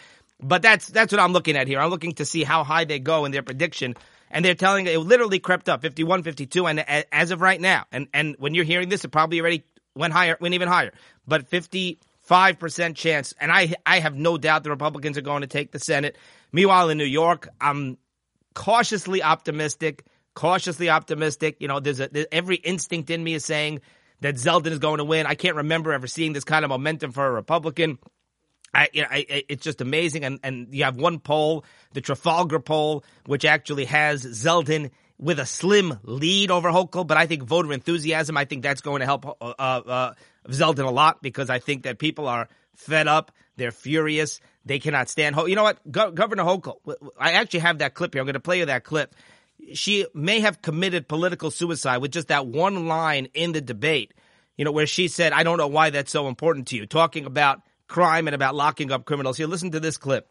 But 0.41 0.61
that's 0.61 0.87
that's 0.87 1.11
what 1.13 1.21
I'm 1.21 1.33
looking 1.33 1.55
at 1.55 1.67
here. 1.67 1.79
I'm 1.79 1.89
looking 1.89 2.13
to 2.13 2.25
see 2.25 2.43
how 2.43 2.63
high 2.63 2.85
they 2.85 2.99
go 2.99 3.25
in 3.25 3.31
their 3.31 3.43
prediction, 3.43 3.95
and 4.29 4.43
they're 4.43 4.55
telling 4.55 4.87
it 4.87 4.97
literally 4.99 5.39
crept 5.39 5.69
up 5.69 5.81
51, 5.81 6.23
52, 6.23 6.67
and 6.67 7.05
as 7.11 7.31
of 7.31 7.41
right 7.41 7.59
now, 7.59 7.85
and 7.91 8.07
and 8.13 8.35
when 8.39 8.53
you're 8.53 8.65
hearing 8.65 8.89
this, 8.89 9.05
it 9.05 9.09
probably 9.09 9.39
already 9.39 9.63
went 9.95 10.13
higher, 10.13 10.37
went 10.39 10.53
even 10.53 10.67
higher. 10.67 10.91
But 11.27 11.47
55 11.47 12.59
percent 12.59 12.97
chance, 12.97 13.33
and 13.39 13.51
I 13.51 13.73
I 13.85 13.99
have 13.99 14.15
no 14.15 14.37
doubt 14.37 14.63
the 14.63 14.71
Republicans 14.71 15.17
are 15.17 15.21
going 15.21 15.41
to 15.41 15.47
take 15.47 15.71
the 15.71 15.79
Senate. 15.79 16.17
Meanwhile, 16.51 16.89
in 16.89 16.97
New 16.97 17.05
York, 17.05 17.47
I'm 17.59 17.97
cautiously 18.53 19.23
optimistic. 19.23 20.05
Cautiously 20.33 20.89
optimistic. 20.89 21.57
You 21.59 21.67
know, 21.67 21.79
there's 21.79 21.99
a 21.99 22.07
there's, 22.07 22.27
every 22.31 22.55
instinct 22.55 23.09
in 23.09 23.23
me 23.23 23.33
is 23.33 23.45
saying 23.45 23.81
that 24.21 24.35
Zeldin 24.35 24.67
is 24.67 24.79
going 24.79 24.99
to 24.99 25.03
win. 25.03 25.25
I 25.25 25.35
can't 25.35 25.57
remember 25.57 25.91
ever 25.91 26.07
seeing 26.07 26.33
this 26.33 26.43
kind 26.43 26.63
of 26.63 26.69
momentum 26.69 27.11
for 27.11 27.25
a 27.25 27.31
Republican. 27.31 27.99
I, 28.73 28.87
I, 28.95 29.25
it's 29.49 29.63
just 29.63 29.81
amazing. 29.81 30.23
And, 30.23 30.39
and 30.43 30.73
you 30.73 30.85
have 30.85 30.95
one 30.95 31.19
poll, 31.19 31.65
the 31.93 32.01
Trafalgar 32.01 32.59
poll, 32.59 33.03
which 33.25 33.43
actually 33.43 33.85
has 33.85 34.23
Zeldin 34.23 34.91
with 35.19 35.39
a 35.39 35.45
slim 35.45 35.99
lead 36.03 36.51
over 36.51 36.69
Hochul. 36.69 37.05
But 37.05 37.17
I 37.17 37.25
think 37.25 37.43
voter 37.43 37.73
enthusiasm, 37.73 38.37
I 38.37 38.45
think 38.45 38.63
that's 38.63 38.81
going 38.81 39.01
to 39.01 39.05
help 39.05 39.25
uh, 39.41 39.53
uh, 39.57 40.13
Zeldin 40.47 40.85
a 40.85 40.91
lot 40.91 41.21
because 41.21 41.49
I 41.49 41.59
think 41.59 41.83
that 41.83 41.99
people 41.99 42.27
are 42.27 42.47
fed 42.75 43.07
up. 43.07 43.31
They're 43.57 43.71
furious. 43.71 44.39
They 44.65 44.79
cannot 44.79 45.09
stand. 45.09 45.35
Ho- 45.35 45.47
you 45.47 45.55
know 45.55 45.63
what? 45.63 45.91
Go- 45.91 46.11
Governor 46.11 46.43
Hochul, 46.43 46.77
I 47.19 47.33
actually 47.33 47.61
have 47.61 47.79
that 47.79 47.93
clip 47.93 48.13
here. 48.13 48.21
I'm 48.21 48.25
going 48.25 48.33
to 48.35 48.39
play 48.39 48.59
you 48.59 48.65
that 48.67 48.83
clip 48.83 49.13
she 49.73 50.05
may 50.13 50.39
have 50.39 50.61
committed 50.61 51.07
political 51.07 51.51
suicide 51.51 51.97
with 51.97 52.11
just 52.11 52.27
that 52.29 52.47
one 52.47 52.87
line 52.87 53.27
in 53.33 53.51
the 53.51 53.61
debate, 53.61 54.13
you 54.57 54.65
know, 54.65 54.71
where 54.71 54.87
she 54.87 55.07
said, 55.07 55.33
I 55.33 55.43
don't 55.43 55.57
know 55.57 55.67
why 55.67 55.89
that's 55.89 56.11
so 56.11 56.27
important 56.27 56.67
to 56.69 56.77
you, 56.77 56.85
talking 56.85 57.25
about 57.25 57.61
crime 57.87 58.27
and 58.27 58.35
about 58.35 58.55
locking 58.55 58.91
up 58.91 59.05
criminals. 59.05 59.37
Here, 59.37 59.47
listen 59.47 59.71
to 59.71 59.79
this 59.79 59.97
clip. 59.97 60.27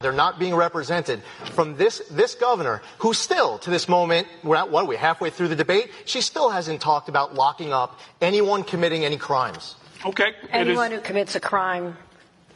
They're 0.00 0.12
not 0.12 0.38
being 0.38 0.54
represented 0.54 1.22
from 1.54 1.76
this 1.76 1.98
this 2.08 2.36
governor, 2.36 2.82
who 2.98 3.12
still, 3.12 3.58
to 3.58 3.70
this 3.70 3.88
moment, 3.88 4.28
we're 4.44 4.54
at 4.54 4.70
what 4.70 4.84
are 4.84 4.86
we 4.86 4.94
halfway 4.94 5.30
through 5.30 5.48
the 5.48 5.56
debate? 5.56 5.90
She 6.04 6.20
still 6.20 6.50
hasn't 6.50 6.80
talked 6.80 7.08
about 7.08 7.34
locking 7.34 7.72
up 7.72 7.98
anyone 8.20 8.62
committing 8.62 9.04
any 9.04 9.16
crimes. 9.16 9.74
Okay. 10.06 10.34
Anyone 10.50 10.92
who 10.92 11.00
commits 11.00 11.34
a 11.34 11.40
crime 11.40 11.96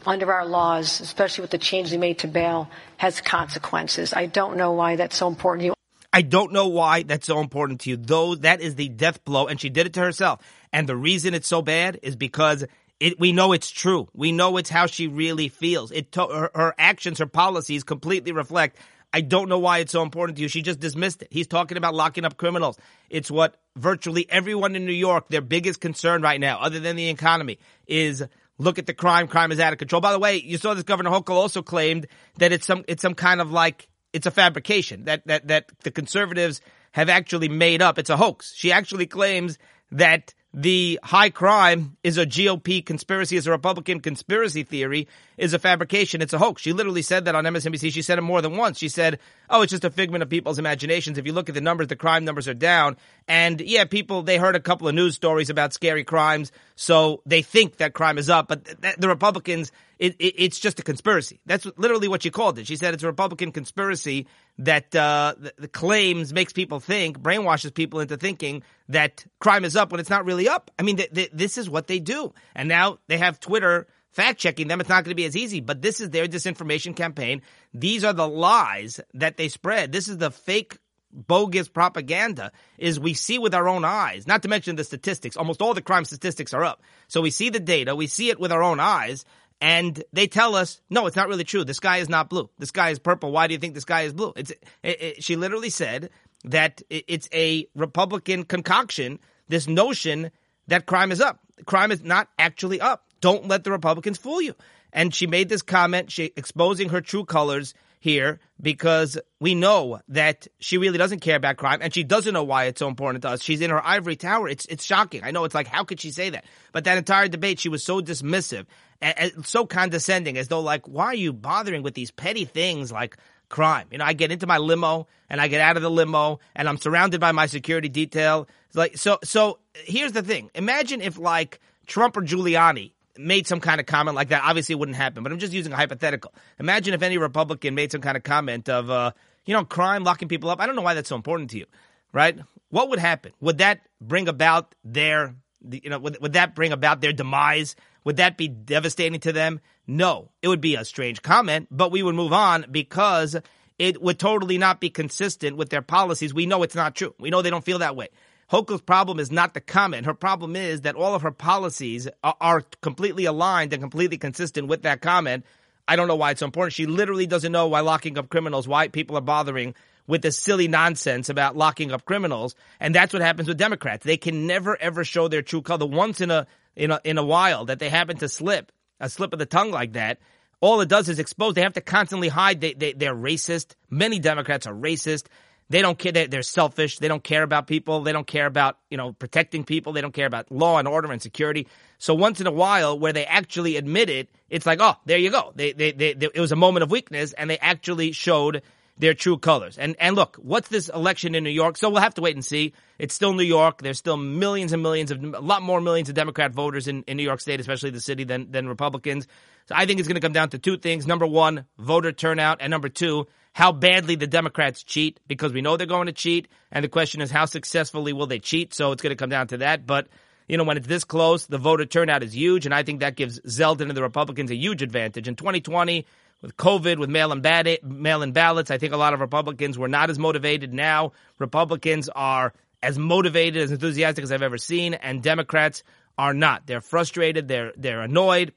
under 0.06 0.32
our 0.32 0.46
laws, 0.46 1.00
especially 1.00 1.42
with 1.42 1.50
the 1.50 1.58
change 1.58 1.90
they 1.90 1.96
made 1.96 2.18
to 2.20 2.28
bail, 2.28 2.68
has 2.96 3.20
consequences. 3.20 4.12
I 4.12 4.26
don't 4.26 4.56
know 4.56 4.72
why 4.72 4.96
that's 4.96 5.16
so 5.16 5.28
important 5.28 5.62
to 5.62 5.66
you. 5.66 5.74
I 6.12 6.22
don't 6.22 6.52
know 6.52 6.68
why 6.68 7.04
that's 7.04 7.26
so 7.26 7.40
important 7.40 7.80
to 7.82 7.90
you. 7.90 7.96
Though 7.96 8.34
that 8.36 8.60
is 8.60 8.74
the 8.74 8.88
death 8.88 9.24
blow, 9.24 9.46
and 9.46 9.60
she 9.60 9.70
did 9.70 9.86
it 9.86 9.94
to 9.94 10.00
herself. 10.00 10.40
And 10.72 10.86
the 10.86 10.96
reason 10.96 11.32
it's 11.32 11.48
so 11.48 11.62
bad 11.62 11.98
is 12.02 12.16
because 12.16 12.64
it, 13.00 13.18
we 13.18 13.32
know 13.32 13.52
it's 13.52 13.70
true. 13.70 14.08
We 14.14 14.30
know 14.30 14.58
it's 14.58 14.70
how 14.70 14.86
she 14.86 15.06
really 15.06 15.48
feels. 15.48 15.90
It 15.90 16.12
to, 16.12 16.26
her, 16.26 16.50
her 16.54 16.74
actions, 16.78 17.18
her 17.18 17.26
policies 17.26 17.82
completely 17.82 18.32
reflect. 18.32 18.76
I 19.12 19.22
don't 19.22 19.48
know 19.48 19.58
why 19.58 19.78
it's 19.78 19.92
so 19.92 20.02
important 20.02 20.36
to 20.36 20.42
you. 20.42 20.48
She 20.48 20.62
just 20.62 20.80
dismissed 20.80 21.22
it. 21.22 21.28
He's 21.30 21.46
talking 21.46 21.76
about 21.76 21.94
locking 21.94 22.24
up 22.24 22.36
criminals. 22.36 22.78
It's 23.10 23.30
what 23.30 23.56
virtually 23.76 24.26
everyone 24.30 24.76
in 24.76 24.86
New 24.86 24.92
York, 24.92 25.28
their 25.28 25.40
biggest 25.42 25.80
concern 25.80 26.22
right 26.22 26.40
now, 26.40 26.60
other 26.60 26.80
than 26.80 26.96
the 26.96 27.08
economy, 27.08 27.58
is 27.86 28.24
look 28.62 28.78
at 28.78 28.86
the 28.86 28.94
crime. 28.94 29.28
Crime 29.28 29.52
is 29.52 29.60
out 29.60 29.72
of 29.72 29.78
control. 29.78 30.00
By 30.00 30.12
the 30.12 30.18
way, 30.18 30.40
you 30.40 30.56
saw 30.56 30.74
this 30.74 30.84
Governor 30.84 31.10
Hochul 31.10 31.34
also 31.34 31.62
claimed 31.62 32.06
that 32.38 32.52
it's 32.52 32.66
some 32.66 32.84
it's 32.88 33.02
some 33.02 33.14
kind 33.14 33.40
of 33.40 33.50
like 33.50 33.88
it's 34.12 34.26
a 34.26 34.30
fabrication 34.30 35.04
that 35.04 35.26
that 35.26 35.48
that 35.48 35.70
the 35.82 35.90
conservatives 35.90 36.60
have 36.92 37.08
actually 37.08 37.48
made 37.48 37.82
up. 37.82 37.98
It's 37.98 38.10
a 38.10 38.16
hoax. 38.16 38.54
She 38.54 38.72
actually 38.72 39.06
claims 39.06 39.58
that 39.90 40.34
the 40.54 41.00
high 41.02 41.30
crime 41.30 41.96
is 42.02 42.18
a 42.18 42.26
GOP 42.26 42.84
conspiracy, 42.84 43.36
is 43.36 43.46
a 43.46 43.50
Republican 43.50 44.00
conspiracy 44.00 44.64
theory, 44.64 45.08
is 45.38 45.54
a 45.54 45.58
fabrication. 45.58 46.20
It's 46.20 46.34
a 46.34 46.38
hoax. 46.38 46.60
She 46.60 46.74
literally 46.74 47.00
said 47.00 47.24
that 47.24 47.34
on 47.34 47.44
MSNBC. 47.44 47.90
She 47.90 48.02
said 48.02 48.18
it 48.18 48.22
more 48.22 48.42
than 48.42 48.58
once. 48.58 48.78
She 48.78 48.90
said, 48.90 49.18
oh, 49.48 49.62
it's 49.62 49.70
just 49.70 49.84
a 49.84 49.90
figment 49.90 50.22
of 50.22 50.28
people's 50.28 50.58
imaginations. 50.58 51.16
If 51.16 51.24
you 51.24 51.32
look 51.32 51.48
at 51.48 51.54
the 51.54 51.62
numbers, 51.62 51.88
the 51.88 51.96
crime 51.96 52.26
numbers 52.26 52.48
are 52.48 52.54
down. 52.54 52.98
And 53.26 53.62
yeah, 53.62 53.86
people, 53.86 54.22
they 54.22 54.36
heard 54.36 54.54
a 54.54 54.60
couple 54.60 54.88
of 54.88 54.94
news 54.94 55.14
stories 55.14 55.48
about 55.48 55.72
scary 55.72 56.04
crimes, 56.04 56.52
so 56.82 57.22
they 57.24 57.42
think 57.42 57.76
that 57.76 57.94
crime 57.94 58.18
is 58.18 58.28
up. 58.28 58.48
But 58.48 58.64
th- 58.82 58.96
the 58.96 59.06
Republicans, 59.06 59.70
it, 60.00 60.16
it, 60.18 60.34
it's 60.36 60.58
just 60.58 60.80
a 60.80 60.82
conspiracy. 60.82 61.38
That's 61.46 61.64
literally 61.76 62.08
what 62.08 62.24
she 62.24 62.30
called 62.32 62.58
it. 62.58 62.66
She 62.66 62.74
said 62.74 62.92
it's 62.92 63.04
a 63.04 63.06
Republican 63.06 63.52
conspiracy 63.52 64.26
that 64.58 64.92
uh, 64.92 65.36
the, 65.38 65.54
the 65.58 65.68
claims 65.68 66.32
makes 66.32 66.52
people 66.52 66.80
think, 66.80 67.20
brainwashes 67.20 67.72
people 67.72 68.00
into 68.00 68.16
thinking 68.16 68.64
that 68.88 69.24
crime 69.38 69.64
is 69.64 69.76
up 69.76 69.92
when 69.92 70.00
it's 70.00 70.10
not 70.10 70.24
really 70.24 70.48
up. 70.48 70.72
I 70.76 70.82
mean, 70.82 70.96
th- 70.96 71.12
th- 71.12 71.30
this 71.32 71.56
is 71.56 71.70
what 71.70 71.86
they 71.86 72.00
do. 72.00 72.34
And 72.56 72.68
now 72.68 72.98
they 73.06 73.18
have 73.18 73.38
Twitter 73.38 73.86
fact 74.10 74.40
checking 74.40 74.66
them. 74.66 74.80
It's 74.80 74.88
not 74.88 75.04
going 75.04 75.12
to 75.12 75.14
be 75.14 75.24
as 75.24 75.36
easy, 75.36 75.60
but 75.60 75.82
this 75.82 76.00
is 76.00 76.10
their 76.10 76.26
disinformation 76.26 76.96
campaign. 76.96 77.42
These 77.72 78.02
are 78.02 78.12
the 78.12 78.26
lies 78.26 78.98
that 79.14 79.36
they 79.36 79.46
spread. 79.46 79.92
This 79.92 80.08
is 80.08 80.18
the 80.18 80.32
fake 80.32 80.78
bogus 81.12 81.68
propaganda 81.68 82.52
is 82.78 82.98
we 82.98 83.14
see 83.14 83.38
with 83.38 83.54
our 83.54 83.68
own 83.68 83.84
eyes, 83.84 84.26
not 84.26 84.42
to 84.42 84.48
mention 84.48 84.76
the 84.76 84.84
statistics. 84.84 85.36
Almost 85.36 85.62
all 85.62 85.74
the 85.74 85.82
crime 85.82 86.04
statistics 86.04 86.54
are 86.54 86.64
up. 86.64 86.82
So 87.08 87.20
we 87.20 87.30
see 87.30 87.50
the 87.50 87.60
data, 87.60 87.94
we 87.94 88.06
see 88.06 88.30
it 88.30 88.40
with 88.40 88.52
our 88.52 88.62
own 88.62 88.80
eyes, 88.80 89.24
and 89.60 90.02
they 90.12 90.26
tell 90.26 90.56
us, 90.56 90.80
no, 90.90 91.06
it's 91.06 91.14
not 91.14 91.28
really 91.28 91.44
true. 91.44 91.62
The 91.62 91.74
sky 91.74 91.98
is 91.98 92.08
not 92.08 92.28
blue. 92.28 92.50
The 92.58 92.66
sky 92.66 92.90
is 92.90 92.98
purple. 92.98 93.30
Why 93.30 93.46
do 93.46 93.54
you 93.54 93.60
think 93.60 93.74
the 93.74 93.80
sky 93.80 94.02
is 94.02 94.12
blue? 94.12 94.32
It's, 94.34 94.50
it, 94.50 94.60
it, 94.82 95.22
she 95.22 95.36
literally 95.36 95.70
said 95.70 96.10
that 96.44 96.82
it, 96.90 97.04
it's 97.06 97.28
a 97.32 97.68
Republican 97.76 98.42
concoction, 98.44 99.20
this 99.48 99.68
notion 99.68 100.32
that 100.66 100.86
crime 100.86 101.12
is 101.12 101.20
up. 101.20 101.38
Crime 101.64 101.92
is 101.92 102.02
not 102.02 102.28
actually 102.38 102.80
up. 102.80 103.04
Don't 103.20 103.46
let 103.46 103.62
the 103.62 103.70
Republicans 103.70 104.18
fool 104.18 104.42
you. 104.42 104.54
And 104.92 105.14
she 105.14 105.28
made 105.28 105.48
this 105.48 105.62
comment, 105.62 106.10
she 106.10 106.32
exposing 106.36 106.88
her 106.88 107.00
true 107.00 107.24
colors 107.24 107.72
here 108.02 108.40
because 108.60 109.16
we 109.40 109.54
know 109.54 110.00
that 110.08 110.48
she 110.58 110.76
really 110.76 110.98
doesn't 110.98 111.20
care 111.20 111.36
about 111.36 111.56
crime 111.56 111.78
and 111.80 111.94
she 111.94 112.02
doesn't 112.02 112.34
know 112.34 112.42
why 112.42 112.64
it's 112.64 112.80
so 112.80 112.88
important 112.88 113.22
to 113.22 113.28
us. 113.28 113.40
She's 113.40 113.60
in 113.60 113.70
her 113.70 113.80
ivory 113.86 114.16
tower. 114.16 114.48
It's 114.48 114.66
it's 114.66 114.84
shocking. 114.84 115.22
I 115.22 115.30
know 115.30 115.44
it's 115.44 115.54
like 115.54 115.68
how 115.68 115.84
could 115.84 116.00
she 116.00 116.10
say 116.10 116.30
that? 116.30 116.44
But 116.72 116.82
that 116.84 116.98
entire 116.98 117.28
debate 117.28 117.60
she 117.60 117.68
was 117.68 117.84
so 117.84 118.00
dismissive 118.00 118.66
and, 119.00 119.16
and 119.16 119.46
so 119.46 119.66
condescending 119.66 120.36
as 120.36 120.48
though 120.48 120.62
like 120.62 120.88
why 120.88 121.06
are 121.06 121.14
you 121.14 121.32
bothering 121.32 121.84
with 121.84 121.94
these 121.94 122.10
petty 122.10 122.44
things 122.44 122.90
like 122.90 123.16
crime? 123.48 123.86
You 123.92 123.98
know, 123.98 124.04
I 124.04 124.14
get 124.14 124.32
into 124.32 124.48
my 124.48 124.58
limo 124.58 125.06
and 125.30 125.40
I 125.40 125.46
get 125.46 125.60
out 125.60 125.76
of 125.76 125.82
the 125.84 125.90
limo 125.90 126.40
and 126.56 126.68
I'm 126.68 126.78
surrounded 126.78 127.20
by 127.20 127.30
my 127.30 127.46
security 127.46 127.88
detail. 127.88 128.48
It's 128.66 128.76
like 128.76 128.96
so 128.96 129.20
so 129.22 129.60
here's 129.74 130.10
the 130.10 130.22
thing. 130.24 130.50
Imagine 130.56 131.02
if 131.02 131.20
like 131.20 131.60
Trump 131.86 132.16
or 132.16 132.22
Giuliani 132.22 132.94
made 133.18 133.46
some 133.46 133.60
kind 133.60 133.80
of 133.80 133.86
comment 133.86 134.14
like 134.14 134.28
that, 134.28 134.42
obviously 134.44 134.74
it 134.74 134.78
wouldn't 134.78 134.96
happen, 134.96 135.22
but 135.22 135.32
I'm 135.32 135.38
just 135.38 135.52
using 135.52 135.72
a 135.72 135.76
hypothetical. 135.76 136.34
Imagine 136.58 136.94
if 136.94 137.02
any 137.02 137.18
Republican 137.18 137.74
made 137.74 137.92
some 137.92 138.00
kind 138.00 138.16
of 138.16 138.22
comment 138.22 138.68
of, 138.68 138.90
uh, 138.90 139.12
you 139.44 139.54
know, 139.54 139.64
crime, 139.64 140.04
locking 140.04 140.28
people 140.28 140.50
up. 140.50 140.60
I 140.60 140.66
don't 140.66 140.76
know 140.76 140.82
why 140.82 140.94
that's 140.94 141.08
so 141.08 141.16
important 141.16 141.50
to 141.50 141.58
you, 141.58 141.66
right? 142.12 142.38
What 142.70 142.88
would 142.90 142.98
happen? 142.98 143.32
Would 143.40 143.58
that 143.58 143.80
bring 144.00 144.28
about 144.28 144.74
their, 144.84 145.34
you 145.70 145.90
know, 145.90 145.98
would, 145.98 146.20
would 146.20 146.32
that 146.34 146.54
bring 146.54 146.72
about 146.72 147.00
their 147.00 147.12
demise? 147.12 147.76
Would 148.04 148.16
that 148.16 148.36
be 148.36 148.48
devastating 148.48 149.20
to 149.20 149.32
them? 149.32 149.60
No. 149.86 150.30
It 150.40 150.48
would 150.48 150.60
be 150.60 150.76
a 150.76 150.84
strange 150.84 151.22
comment, 151.22 151.68
but 151.70 151.92
we 151.92 152.02
would 152.02 152.14
move 152.14 152.32
on 152.32 152.66
because 152.70 153.36
it 153.78 154.00
would 154.00 154.18
totally 154.18 154.58
not 154.58 154.80
be 154.80 154.90
consistent 154.90 155.56
with 155.56 155.70
their 155.70 155.82
policies. 155.82 156.32
We 156.32 156.46
know 156.46 156.62
it's 156.62 156.74
not 156.74 156.94
true. 156.94 157.14
We 157.18 157.30
know 157.30 157.42
they 157.42 157.50
don't 157.50 157.64
feel 157.64 157.80
that 157.80 157.96
way. 157.96 158.08
Hochul's 158.52 158.82
problem 158.82 159.18
is 159.18 159.32
not 159.32 159.54
the 159.54 159.62
comment. 159.62 160.04
Her 160.04 160.12
problem 160.12 160.56
is 160.56 160.82
that 160.82 160.94
all 160.94 161.14
of 161.14 161.22
her 161.22 161.30
policies 161.30 162.06
are, 162.22 162.60
completely 162.82 163.24
aligned 163.24 163.72
and 163.72 163.82
completely 163.82 164.18
consistent 164.18 164.68
with 164.68 164.82
that 164.82 165.00
comment. 165.00 165.46
I 165.88 165.96
don't 165.96 166.06
know 166.06 166.16
why 166.16 166.32
it's 166.32 166.40
so 166.40 166.46
important. 166.46 166.74
She 166.74 166.84
literally 166.84 167.26
doesn't 167.26 167.50
know 167.50 167.68
why 167.68 167.80
locking 167.80 168.18
up 168.18 168.28
criminals, 168.28 168.68
why 168.68 168.88
people 168.88 169.16
are 169.16 169.22
bothering 169.22 169.74
with 170.06 170.20
this 170.20 170.38
silly 170.38 170.68
nonsense 170.68 171.30
about 171.30 171.56
locking 171.56 171.92
up 171.92 172.04
criminals. 172.04 172.54
And 172.78 172.94
that's 172.94 173.14
what 173.14 173.22
happens 173.22 173.48
with 173.48 173.56
Democrats. 173.56 174.04
They 174.04 174.18
can 174.18 174.46
never 174.46 174.76
ever 174.78 175.02
show 175.02 175.28
their 175.28 175.42
true 175.42 175.62
color. 175.62 175.86
Once 175.86 176.20
in 176.20 176.30
a 176.30 176.46
in 176.76 176.90
a 176.90 177.00
in 177.04 177.16
a 177.16 177.24
while 177.24 177.64
that 177.64 177.78
they 177.78 177.88
happen 177.88 178.18
to 178.18 178.28
slip, 178.28 178.70
a 179.00 179.08
slip 179.08 179.32
of 179.32 179.38
the 179.38 179.46
tongue 179.46 179.70
like 179.70 179.94
that, 179.94 180.18
all 180.60 180.82
it 180.82 180.90
does 180.90 181.08
is 181.08 181.18
expose. 181.18 181.54
They 181.54 181.62
have 181.62 181.72
to 181.74 181.80
constantly 181.80 182.28
hide. 182.28 182.60
They, 182.60 182.74
they 182.74 182.92
they're 182.92 183.14
racist. 183.14 183.76
Many 183.88 184.18
Democrats 184.18 184.66
are 184.66 184.74
racist. 184.74 185.28
They 185.72 185.80
don't 185.80 185.98
care. 185.98 186.12
They're 186.12 186.42
selfish. 186.42 186.98
They 186.98 187.08
don't 187.08 187.24
care 187.24 187.42
about 187.42 187.66
people. 187.66 188.02
They 188.02 188.12
don't 188.12 188.26
care 188.26 188.44
about, 188.44 188.76
you 188.90 188.98
know, 188.98 189.12
protecting 189.14 189.64
people. 189.64 189.94
They 189.94 190.02
don't 190.02 190.12
care 190.12 190.26
about 190.26 190.52
law 190.52 190.78
and 190.78 190.86
order 190.86 191.10
and 191.10 191.22
security. 191.22 191.66
So 191.96 192.12
once 192.12 192.42
in 192.42 192.46
a 192.46 192.52
while, 192.52 192.98
where 192.98 193.14
they 193.14 193.24
actually 193.24 193.76
admit 193.76 194.10
it, 194.10 194.28
it's 194.50 194.66
like, 194.66 194.80
oh, 194.82 194.96
there 195.06 195.16
you 195.16 195.30
go. 195.30 195.52
They, 195.56 195.72
they, 195.72 195.92
they, 195.92 196.12
they, 196.12 196.28
it 196.34 196.40
was 196.40 196.52
a 196.52 196.56
moment 196.56 196.82
of 196.82 196.90
weakness 196.90 197.32
and 197.32 197.48
they 197.48 197.56
actually 197.56 198.12
showed 198.12 198.60
their 198.98 199.14
true 199.14 199.38
colors. 199.38 199.78
And, 199.78 199.96
and 199.98 200.14
look, 200.14 200.36
what's 200.36 200.68
this 200.68 200.90
election 200.90 201.34
in 201.34 201.42
New 201.42 201.48
York? 201.48 201.78
So 201.78 201.88
we'll 201.88 202.02
have 202.02 202.16
to 202.16 202.20
wait 202.20 202.36
and 202.36 202.44
see. 202.44 202.74
It's 202.98 203.14
still 203.14 203.32
New 203.32 203.42
York. 203.42 203.80
There's 203.80 203.96
still 203.96 204.18
millions 204.18 204.74
and 204.74 204.82
millions 204.82 205.10
of, 205.10 205.24
a 205.24 205.40
lot 205.40 205.62
more 205.62 205.80
millions 205.80 206.10
of 206.10 206.14
Democrat 206.14 206.52
voters 206.52 206.86
in, 206.86 207.02
in 207.04 207.16
New 207.16 207.22
York 207.22 207.40
State, 207.40 207.60
especially 207.60 207.90
the 207.90 208.00
city 208.00 208.24
than, 208.24 208.50
than 208.50 208.68
Republicans. 208.68 209.26
So 209.64 209.74
I 209.74 209.86
think 209.86 210.00
it's 210.00 210.08
going 210.08 210.20
to 210.20 210.20
come 210.20 210.34
down 210.34 210.50
to 210.50 210.58
two 210.58 210.76
things. 210.76 211.06
Number 211.06 211.26
one, 211.26 211.64
voter 211.78 212.12
turnout. 212.12 212.58
And 212.60 212.70
number 212.70 212.90
two, 212.90 213.26
how 213.52 213.70
badly 213.72 214.14
the 214.14 214.26
Democrats 214.26 214.82
cheat 214.82 215.20
because 215.28 215.52
we 215.52 215.60
know 215.60 215.76
they're 215.76 215.86
going 215.86 216.06
to 216.06 216.12
cheat. 216.12 216.48
And 216.70 216.82
the 216.82 216.88
question 216.88 217.20
is, 217.20 217.30
how 217.30 217.44
successfully 217.44 218.12
will 218.12 218.26
they 218.26 218.38
cheat? 218.38 218.72
So 218.72 218.92
it's 218.92 219.02
going 219.02 219.10
to 219.10 219.16
come 219.16 219.28
down 219.28 219.48
to 219.48 219.58
that. 219.58 219.86
But, 219.86 220.08
you 220.48 220.56
know, 220.56 220.64
when 220.64 220.78
it's 220.78 220.86
this 220.86 221.04
close, 221.04 221.46
the 221.46 221.58
voter 221.58 221.84
turnout 221.84 222.22
is 222.22 222.34
huge. 222.34 222.64
And 222.64 222.74
I 222.74 222.82
think 222.82 223.00
that 223.00 223.14
gives 223.14 223.40
Zeldin 223.40 223.88
and 223.88 223.96
the 223.96 224.02
Republicans 224.02 224.50
a 224.50 224.56
huge 224.56 224.82
advantage. 224.82 225.28
In 225.28 225.36
2020, 225.36 226.06
with 226.40 226.56
COVID, 226.56 226.98
with 226.98 227.10
mail-in, 227.10 227.42
mail-in 227.82 228.32
ballots, 228.32 228.70
I 228.70 228.78
think 228.78 228.94
a 228.94 228.96
lot 228.96 229.12
of 229.12 229.20
Republicans 229.20 229.78
were 229.78 229.88
not 229.88 230.08
as 230.08 230.18
motivated. 230.18 230.72
Now, 230.72 231.12
Republicans 231.38 232.08
are 232.08 232.54
as 232.82 232.98
motivated, 232.98 233.62
as 233.62 233.70
enthusiastic 233.70 234.24
as 234.24 234.32
I've 234.32 234.42
ever 234.42 234.58
seen, 234.58 234.94
and 234.94 235.22
Democrats 235.22 235.84
are 236.18 236.34
not. 236.34 236.66
They're 236.66 236.80
frustrated. 236.80 237.48
They're 237.48 237.72
they're 237.76 238.00
annoyed. 238.00 238.52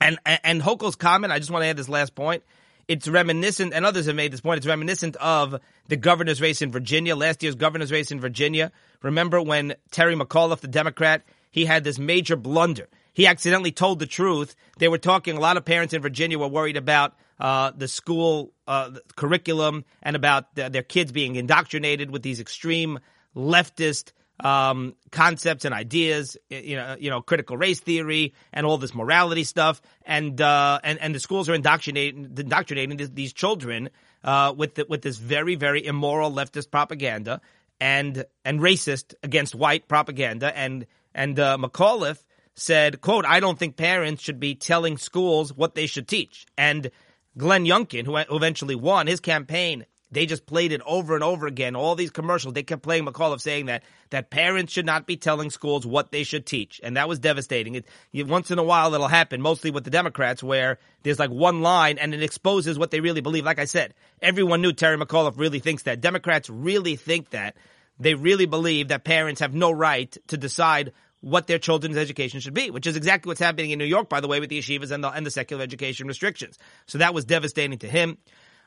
And 0.00 0.18
and 0.24 0.60
Hochul's 0.60 0.96
comment, 0.96 1.32
I 1.32 1.38
just 1.38 1.52
want 1.52 1.62
to 1.62 1.68
add 1.68 1.76
this 1.76 1.88
last 1.88 2.16
point 2.16 2.42
it's 2.88 3.08
reminiscent, 3.08 3.72
and 3.72 3.84
others 3.84 4.06
have 4.06 4.16
made 4.16 4.32
this 4.32 4.40
point, 4.40 4.58
it's 4.58 4.66
reminiscent 4.66 5.16
of 5.16 5.60
the 5.88 5.96
governor's 5.96 6.40
race 6.40 6.62
in 6.62 6.70
Virginia, 6.70 7.16
last 7.16 7.42
year's 7.42 7.54
governor's 7.54 7.92
race 7.92 8.10
in 8.10 8.20
Virginia. 8.20 8.72
Remember 9.02 9.40
when 9.40 9.74
Terry 9.90 10.14
McAuliffe, 10.14 10.60
the 10.60 10.68
Democrat, 10.68 11.22
he 11.50 11.64
had 11.64 11.84
this 11.84 11.98
major 11.98 12.36
blunder. 12.36 12.88
He 13.12 13.26
accidentally 13.26 13.72
told 13.72 14.00
the 14.00 14.06
truth. 14.06 14.56
They 14.78 14.88
were 14.88 14.98
talking, 14.98 15.36
a 15.36 15.40
lot 15.40 15.56
of 15.56 15.64
parents 15.64 15.94
in 15.94 16.02
Virginia 16.02 16.38
were 16.38 16.48
worried 16.48 16.76
about 16.76 17.14
uh, 17.38 17.72
the 17.76 17.88
school 17.88 18.52
uh, 18.66 18.90
curriculum 19.16 19.84
and 20.02 20.16
about 20.16 20.54
the, 20.54 20.68
their 20.68 20.82
kids 20.82 21.12
being 21.12 21.36
indoctrinated 21.36 22.10
with 22.10 22.22
these 22.22 22.40
extreme 22.40 22.98
leftist 23.36 24.12
um, 24.40 24.94
concepts 25.10 25.64
and 25.64 25.74
ideas, 25.74 26.36
you 26.48 26.76
know, 26.76 26.96
you 26.98 27.10
know, 27.10 27.22
critical 27.22 27.56
race 27.56 27.80
theory 27.80 28.34
and 28.52 28.66
all 28.66 28.78
this 28.78 28.94
morality 28.94 29.44
stuff, 29.44 29.80
and 30.04 30.40
uh, 30.40 30.80
and 30.82 30.98
and 31.00 31.14
the 31.14 31.20
schools 31.20 31.48
are 31.48 31.54
indoctrinating 31.54 32.34
indoctrinating 32.36 32.96
these, 33.14 33.32
children 33.32 33.90
uh, 34.24 34.52
with 34.56 34.74
the, 34.74 34.86
with 34.88 35.02
this 35.02 35.16
very 35.16 35.54
very 35.54 35.84
immoral 35.84 36.32
leftist 36.32 36.70
propaganda 36.70 37.40
and 37.80 38.24
and 38.44 38.60
racist 38.60 39.14
against 39.22 39.54
white 39.54 39.86
propaganda, 39.88 40.56
and 40.56 40.86
and 41.14 41.38
uh, 41.38 41.56
McAuliffe 41.58 42.24
said, 42.54 43.00
"quote 43.00 43.24
I 43.24 43.40
don't 43.40 43.58
think 43.58 43.76
parents 43.76 44.22
should 44.22 44.40
be 44.40 44.54
telling 44.54 44.98
schools 44.98 45.52
what 45.52 45.74
they 45.74 45.86
should 45.86 46.08
teach," 46.08 46.46
and 46.58 46.90
Glenn 47.38 47.66
Youngkin, 47.66 48.04
who 48.04 48.16
eventually 48.16 48.74
won 48.74 49.06
his 49.06 49.20
campaign 49.20 49.86
they 50.14 50.26
just 50.26 50.46
played 50.46 50.72
it 50.72 50.80
over 50.86 51.14
and 51.14 51.22
over 51.22 51.46
again. 51.46 51.76
All 51.76 51.94
these 51.94 52.10
commercials, 52.10 52.54
they 52.54 52.62
kept 52.62 52.82
playing 52.82 53.04
McAuliffe 53.04 53.40
saying 53.40 53.66
that 53.66 53.82
that 54.10 54.30
parents 54.30 54.72
should 54.72 54.86
not 54.86 55.06
be 55.06 55.16
telling 55.16 55.50
schools 55.50 55.86
what 55.86 56.12
they 56.12 56.22
should 56.22 56.46
teach, 56.46 56.80
and 56.82 56.96
that 56.96 57.08
was 57.08 57.18
devastating. 57.18 57.74
It, 57.74 58.26
once 58.26 58.50
in 58.50 58.58
a 58.58 58.62
while, 58.62 58.94
it'll 58.94 59.08
happen, 59.08 59.40
mostly 59.40 59.70
with 59.70 59.84
the 59.84 59.90
Democrats, 59.90 60.42
where 60.42 60.78
there's 61.02 61.18
like 61.18 61.30
one 61.30 61.62
line 61.62 61.98
and 61.98 62.14
it 62.14 62.22
exposes 62.22 62.78
what 62.78 62.90
they 62.90 63.00
really 63.00 63.20
believe. 63.20 63.44
Like 63.44 63.58
I 63.58 63.66
said, 63.66 63.94
everyone 64.22 64.62
knew 64.62 64.72
Terry 64.72 64.96
McAuliffe 64.96 65.38
really 65.38 65.58
thinks 65.58 65.82
that. 65.84 66.00
Democrats 66.00 66.48
really 66.48 66.96
think 66.96 67.30
that. 67.30 67.56
They 67.98 68.14
really 68.14 68.46
believe 68.46 68.88
that 68.88 69.04
parents 69.04 69.40
have 69.40 69.54
no 69.54 69.70
right 69.70 70.16
to 70.26 70.36
decide 70.36 70.92
what 71.24 71.46
their 71.46 71.58
children's 71.58 71.96
education 71.96 72.40
should 72.40 72.52
be, 72.52 72.70
which 72.70 72.86
is 72.86 72.96
exactly 72.96 73.30
what's 73.30 73.40
happening 73.40 73.70
in 73.70 73.78
New 73.78 73.86
York, 73.86 74.10
by 74.10 74.20
the 74.20 74.28
way, 74.28 74.40
with 74.40 74.50
the 74.50 74.58
yeshivas 74.58 74.90
and 74.90 75.02
the, 75.02 75.10
and 75.10 75.24
the 75.24 75.30
secular 75.30 75.62
education 75.62 76.06
restrictions. 76.06 76.58
So 76.86 76.98
that 76.98 77.14
was 77.14 77.24
devastating 77.24 77.78
to 77.78 77.88
him. 77.88 78.18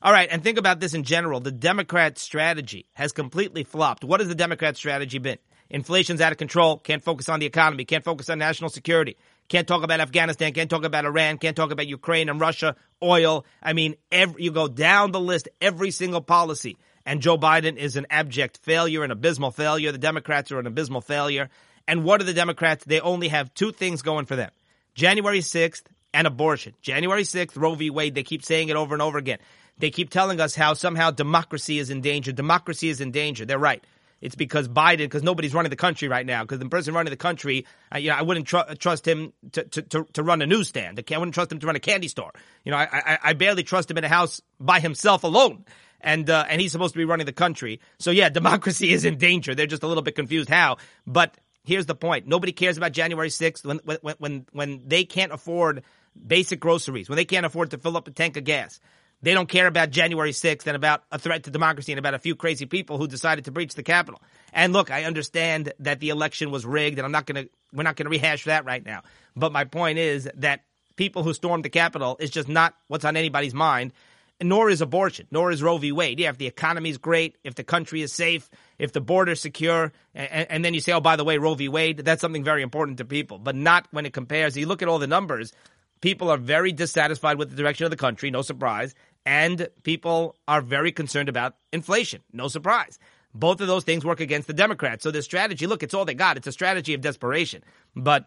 All 0.02 0.12
right, 0.12 0.30
and 0.32 0.44
think 0.44 0.60
about 0.60 0.80
this 0.80 0.94
in 0.94 1.04
general. 1.04 1.40
The 1.40 1.52
Democrat 1.52 2.20
strategy 2.20 2.86
has 2.94 3.12
completely 3.12 3.64
flopped. 3.64 4.04
What 4.04 4.20
has 4.20 4.30
the 4.30 4.36
Democrat 4.36 4.78
strategy 4.78 5.18
been? 5.18 5.40
Inflation's 5.70 6.22
out 6.22 6.32
of 6.32 6.38
control, 6.38 6.78
can't 6.78 7.04
focus 7.04 7.28
on 7.30 7.40
the 7.40 7.46
economy, 7.46 7.84
can't 7.84 8.04
focus 8.04 8.30
on 8.30 8.40
national 8.40 8.70
security, 8.70 9.18
can't 9.50 9.68
talk 9.68 9.84
about 9.84 10.00
Afghanistan, 10.00 10.54
can't 10.54 10.70
talk 10.70 10.86
about 10.86 11.06
Iran, 11.06 11.40
can't 11.40 11.58
talk 11.58 11.72
about 11.72 11.88
Ukraine 11.88 12.30
and 12.30 12.40
Russia, 12.40 12.76
oil. 13.04 13.46
I 13.62 13.74
mean, 13.74 13.96
every, 14.12 14.44
you 14.44 14.52
go 14.52 14.68
down 14.68 15.12
the 15.12 15.20
list, 15.20 15.50
every 15.60 15.92
single 15.92 16.22
policy. 16.22 16.78
And 17.06 17.22
Joe 17.22 17.38
Biden 17.38 17.78
is 17.78 17.96
an 17.96 18.06
abject 18.10 18.58
failure, 18.58 19.04
an 19.04 19.12
abysmal 19.12 19.52
failure. 19.52 19.92
The 19.92 19.98
Democrats 19.98 20.52
are 20.52 20.60
an 20.60 20.68
abysmal 20.68 21.02
failure. 21.02 21.50
And 21.88 22.04
what 22.04 22.22
are 22.22 22.26
the 22.26 22.34
Democrats? 22.34 22.84
They 22.86 23.00
only 23.00 23.30
have 23.30 23.54
two 23.54 23.72
things 23.72 24.02
going 24.02 24.26
for 24.26 24.36
them. 24.36 24.52
January 24.94 25.40
6th 25.40 25.84
and 26.14 26.28
abortion. 26.28 26.74
January 26.82 27.24
6th, 27.24 27.56
Roe 27.56 27.76
v. 27.76 27.90
Wade, 27.90 28.16
they 28.16 28.24
keep 28.24 28.44
saying 28.44 28.70
it 28.70 28.76
over 28.76 28.94
and 28.94 29.02
over 29.02 29.18
again. 29.18 29.40
They 29.80 29.92
keep 29.92 30.10
telling 30.10 30.40
us 30.40 30.56
how 30.56 30.74
somehow 30.74 31.12
democracy 31.12 31.80
is 31.80 31.90
in 31.90 32.02
danger. 32.02 32.32
Democracy 32.32 32.90
is 32.90 33.02
in 33.02 33.12
danger. 33.12 33.46
They're 33.46 33.60
right. 33.60 33.84
It's 34.20 34.36
because 34.36 34.68
Biden, 34.68 34.98
because 35.00 35.22
nobody's 35.22 35.54
running 35.54 35.70
the 35.70 35.76
country 35.76 36.08
right 36.08 36.26
now. 36.26 36.44
Because 36.44 36.60
the 36.60 36.68
person 36.68 36.94
running 36.94 37.12
the 37.12 37.18
country, 37.18 37.66
uh, 37.94 38.00
you 38.00 38.10
know, 38.10 38.16
I 38.16 38.24
wouldn't 38.24 38.48
tr- 38.48 38.74
trust 38.80 39.08
him 39.08 39.34
to, 39.52 39.64
to, 39.64 39.82
to, 39.84 40.08
to, 40.14 40.24
run 40.24 40.42
a 40.42 40.48
newsstand. 40.48 41.00
I 41.00 41.18
wouldn't 41.18 41.36
trust 41.36 41.52
him 41.52 41.60
to 41.60 41.68
run 41.68 41.76
a 41.76 41.80
candy 41.80 42.08
store. 42.08 42.32
You 42.64 42.72
know, 42.72 42.78
I, 42.78 42.88
I, 42.92 43.20
I 43.24 43.34
barely 43.34 43.64
trust 43.64 43.92
him 43.92 43.98
in 43.98 44.04
a 44.04 44.10
house 44.10 44.42
by 44.60 44.80
himself 44.80 45.24
alone. 45.24 45.66
And, 46.02 46.30
uh, 46.30 46.46
and 46.50 46.60
he's 46.60 46.72
supposed 46.72 46.94
to 46.94 46.98
be 46.98 47.06
running 47.06 47.26
the 47.26 47.34
country. 47.34 47.80
So 48.00 48.10
yeah, 48.10 48.30
democracy 48.42 48.92
is 48.92 49.06
in 49.06 49.18
danger. 49.18 49.54
They're 49.54 49.68
just 49.68 49.84
a 49.84 49.88
little 49.88 50.04
bit 50.04 50.16
confused 50.16 50.50
how. 50.50 50.78
But 51.06 51.38
here's 51.64 51.86
the 51.86 51.96
point. 51.96 52.28
Nobody 52.28 52.54
cares 52.54 52.78
about 52.78 52.94
January 52.94 53.30
6th 53.30 53.66
when, 53.66 53.80
when, 54.02 54.16
when, 54.18 54.46
when 54.52 54.82
they 54.88 55.06
can't 55.06 55.32
afford 55.32 55.84
basic 56.26 56.60
groceries, 56.60 57.08
when 57.08 57.18
they 57.18 57.26
can't 57.26 57.46
afford 57.46 57.72
to 57.72 57.78
fill 57.78 57.98
up 57.98 58.08
a 58.08 58.12
tank 58.12 58.38
of 58.38 58.44
gas. 58.44 58.80
They 59.22 59.34
don't 59.34 59.50
care 59.50 59.68
about 59.68 59.90
January 59.90 60.32
6th 60.32 60.68
and 60.68 60.76
about 60.76 61.04
a 61.12 61.18
threat 61.18 61.44
to 61.44 61.52
democracy 61.52 61.92
and 61.92 62.00
about 62.00 62.14
a 62.14 62.20
few 62.20 62.36
crazy 62.36 62.66
people 62.66 62.98
who 62.98 63.08
decided 63.08 63.46
to 63.46 63.52
breach 63.52 63.74
the 63.74 63.84
Capitol. 63.84 64.22
And 64.54 64.74
look, 64.74 64.92
I 64.92 65.06
understand 65.06 65.74
that 65.80 66.00
the 66.00 66.10
election 66.10 66.52
was 66.52 66.66
rigged 66.66 67.00
and 67.00 67.06
I'm 67.06 67.12
not 67.12 67.26
going 67.26 67.46
to, 67.46 67.52
we're 67.74 67.84
not 67.84 67.96
going 67.96 68.06
to 68.06 68.12
rehash 68.12 68.46
that 68.46 68.66
right 68.66 68.86
now. 68.86 69.02
But 69.36 69.52
my 69.52 69.66
point 69.66 69.98
is 69.98 70.30
that 70.36 70.64
people 70.96 71.24
who 71.24 71.34
stormed 71.34 71.66
the 71.66 71.70
Capitol 71.70 72.18
is 72.20 72.30
just 72.30 72.48
not 72.48 72.76
what's 72.88 73.06
on 73.06 73.18
anybody's 73.18 73.54
mind. 73.54 73.94
Nor 74.40 74.70
is 74.70 74.82
abortion, 74.82 75.26
nor 75.32 75.50
is 75.50 75.64
Roe 75.64 75.80
v. 75.80 75.92
Wade. 75.92 76.20
Yeah, 76.20 76.30
if 76.30 76.38
the 76.38 76.46
economy 76.46 76.92
is 76.92 77.00
great, 77.00 77.38
if 77.44 77.56
the 77.56 77.64
country 77.64 78.04
is 78.04 78.14
safe, 78.14 78.48
if 78.78 78.94
the 78.94 79.02
border 79.02 79.32
is 79.32 79.42
secure, 79.42 79.92
and, 80.14 80.52
and 80.52 80.64
then 80.64 80.76
you 80.76 80.80
say, 80.80 80.92
oh, 80.92 81.02
by 81.02 81.16
the 81.16 81.24
way, 81.24 81.40
Roe 81.40 81.56
v. 81.56 81.70
Wade, 81.70 81.98
that's 81.98 82.22
something 82.22 82.44
very 82.44 82.62
important 82.62 83.00
to 83.00 83.06
people, 83.06 83.40
but 83.40 83.56
not 83.56 83.88
when 83.90 84.06
it 84.06 84.14
compares. 84.14 84.56
You 84.56 84.68
look 84.68 84.84
at 84.84 84.88
all 84.88 85.00
the 85.00 85.08
numbers, 85.08 85.54
people 86.02 86.30
are 86.30 86.38
very 86.38 86.72
dissatisfied 86.72 87.38
with 87.38 87.50
the 87.50 87.56
direction 87.56 87.86
of 87.86 87.92
the 87.92 87.98
country, 87.98 88.32
no 88.32 88.42
surprise, 88.42 88.96
and 89.26 89.68
people 89.84 90.36
are 90.48 90.62
very 90.62 90.92
concerned 90.92 91.30
about 91.30 91.56
inflation, 91.72 92.22
no 92.32 92.48
surprise. 92.48 93.00
Both 93.34 93.62
of 93.62 93.68
those 93.68 93.84
things 93.84 94.06
work 94.06 94.20
against 94.20 94.48
the 94.48 94.54
Democrats. 94.54 95.04
So 95.04 95.12
this 95.12 95.26
strategy, 95.26 95.68
look, 95.68 95.84
it's 95.84 95.94
all 95.94 96.06
they 96.06 96.14
got. 96.14 96.38
It's 96.38 96.48
a 96.48 96.52
strategy 96.52 96.94
of 96.94 97.02
desperation. 97.02 97.64
But 97.96 98.26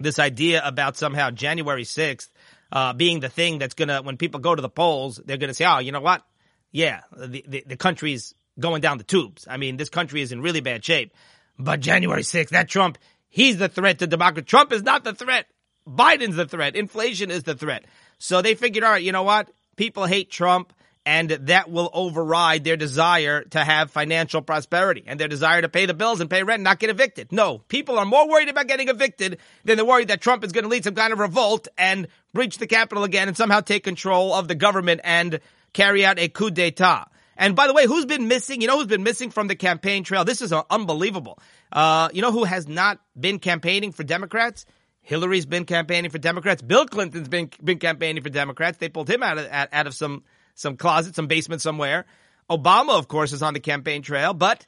this 0.00 0.18
idea 0.18 0.60
about 0.64 0.96
somehow 0.96 1.30
January 1.30 1.84
6th 1.84 2.28
uh, 2.70 2.92
being 2.92 3.20
the 3.20 3.28
thing 3.28 3.58
that's 3.58 3.74
going 3.74 3.88
to, 3.88 4.00
when 4.02 4.16
people 4.16 4.40
go 4.40 4.54
to 4.54 4.60
the 4.60 4.68
polls, 4.68 5.20
they're 5.24 5.38
going 5.38 5.48
to 5.48 5.54
say, 5.54 5.64
oh, 5.64 5.78
you 5.78 5.92
know 5.92 6.00
what? 6.00 6.22
Yeah, 6.70 7.00
the, 7.16 7.44
the, 7.46 7.64
the 7.66 7.76
country's 7.76 8.34
going 8.58 8.82
down 8.82 8.98
the 8.98 9.04
tubes. 9.04 9.46
I 9.48 9.56
mean, 9.56 9.76
this 9.76 9.88
country 9.88 10.20
is 10.20 10.32
in 10.32 10.42
really 10.42 10.60
bad 10.60 10.84
shape. 10.84 11.12
But 11.58 11.80
January 11.80 12.22
6th, 12.22 12.50
that 12.50 12.68
Trump, 12.68 12.98
he's 13.28 13.56
the 13.56 13.68
threat 13.68 14.00
to 14.00 14.06
democracy. 14.06 14.44
Trump 14.44 14.72
is 14.72 14.82
not 14.82 15.04
the 15.04 15.14
threat. 15.14 15.46
Biden's 15.88 16.36
the 16.36 16.46
threat. 16.46 16.76
Inflation 16.76 17.30
is 17.30 17.42
the 17.42 17.54
threat. 17.54 17.84
So 18.18 18.42
they 18.42 18.54
figured, 18.54 18.84
all 18.84 18.90
right, 18.90 19.02
you 19.02 19.12
know 19.12 19.22
what? 19.22 19.50
People 19.76 20.04
hate 20.04 20.30
Trump 20.30 20.72
and 21.08 21.30
that 21.30 21.70
will 21.70 21.88
override 21.94 22.64
their 22.64 22.76
desire 22.76 23.42
to 23.44 23.64
have 23.64 23.90
financial 23.90 24.42
prosperity 24.42 25.04
and 25.06 25.18
their 25.18 25.26
desire 25.26 25.62
to 25.62 25.68
pay 25.68 25.86
the 25.86 25.94
bills 25.94 26.20
and 26.20 26.28
pay 26.28 26.42
rent 26.42 26.56
and 26.56 26.64
not 26.64 26.78
get 26.78 26.90
evicted. 26.90 27.32
No, 27.32 27.58
people 27.58 27.98
are 27.98 28.04
more 28.04 28.28
worried 28.28 28.50
about 28.50 28.66
getting 28.66 28.90
evicted 28.90 29.38
than 29.64 29.76
they're 29.76 29.86
worried 29.86 30.08
that 30.08 30.20
Trump 30.20 30.44
is 30.44 30.52
going 30.52 30.64
to 30.64 30.68
lead 30.68 30.84
some 30.84 30.94
kind 30.94 31.14
of 31.14 31.18
revolt 31.18 31.66
and 31.78 32.08
breach 32.34 32.58
the 32.58 32.66
Capitol 32.66 33.04
again 33.04 33.26
and 33.26 33.38
somehow 33.38 33.60
take 33.60 33.84
control 33.84 34.34
of 34.34 34.48
the 34.48 34.54
government 34.54 35.00
and 35.02 35.40
carry 35.72 36.04
out 36.04 36.18
a 36.18 36.28
coup 36.28 36.50
d'etat. 36.50 37.06
And 37.38 37.56
by 37.56 37.68
the 37.68 37.72
way, 37.72 37.86
who's 37.86 38.04
been 38.04 38.28
missing? 38.28 38.60
You 38.60 38.66
know 38.66 38.76
who's 38.76 38.88
been 38.88 39.04
missing 39.04 39.30
from 39.30 39.46
the 39.46 39.56
campaign 39.56 40.04
trail? 40.04 40.26
This 40.26 40.42
is 40.42 40.52
unbelievable. 40.52 41.38
Uh, 41.72 42.10
you 42.12 42.20
know 42.20 42.32
who 42.32 42.44
has 42.44 42.68
not 42.68 43.00
been 43.18 43.38
campaigning 43.38 43.92
for 43.92 44.02
Democrats? 44.02 44.66
Hillary's 45.08 45.46
been 45.46 45.64
campaigning 45.64 46.10
for 46.10 46.18
Democrats. 46.18 46.60
Bill 46.60 46.84
Clinton's 46.84 47.28
been 47.28 47.48
been 47.64 47.78
campaigning 47.78 48.22
for 48.22 48.28
Democrats. 48.28 48.76
They 48.76 48.90
pulled 48.90 49.08
him 49.08 49.22
out 49.22 49.38
of 49.38 49.48
out 49.50 49.86
of 49.86 49.94
some 49.94 50.22
some 50.54 50.76
closet, 50.76 51.14
some 51.14 51.28
basement 51.28 51.62
somewhere. 51.62 52.04
Obama, 52.50 52.98
of 52.98 53.08
course, 53.08 53.32
is 53.32 53.42
on 53.42 53.54
the 53.54 53.60
campaign 53.60 54.02
trail, 54.02 54.34
but 54.34 54.66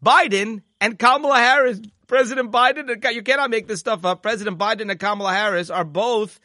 Biden 0.00 0.62
and 0.80 0.96
Kamala 0.96 1.38
Harris, 1.38 1.80
President 2.06 2.52
Biden, 2.52 3.04
uh, 3.04 3.08
you 3.08 3.22
cannot 3.24 3.50
make 3.50 3.66
this 3.66 3.80
stuff 3.80 4.04
up. 4.04 4.22
President 4.22 4.58
Biden 4.58 4.92
and 4.92 5.00
Kamala 5.00 5.32
Harris 5.32 5.70
are 5.70 5.84
both 5.84 6.38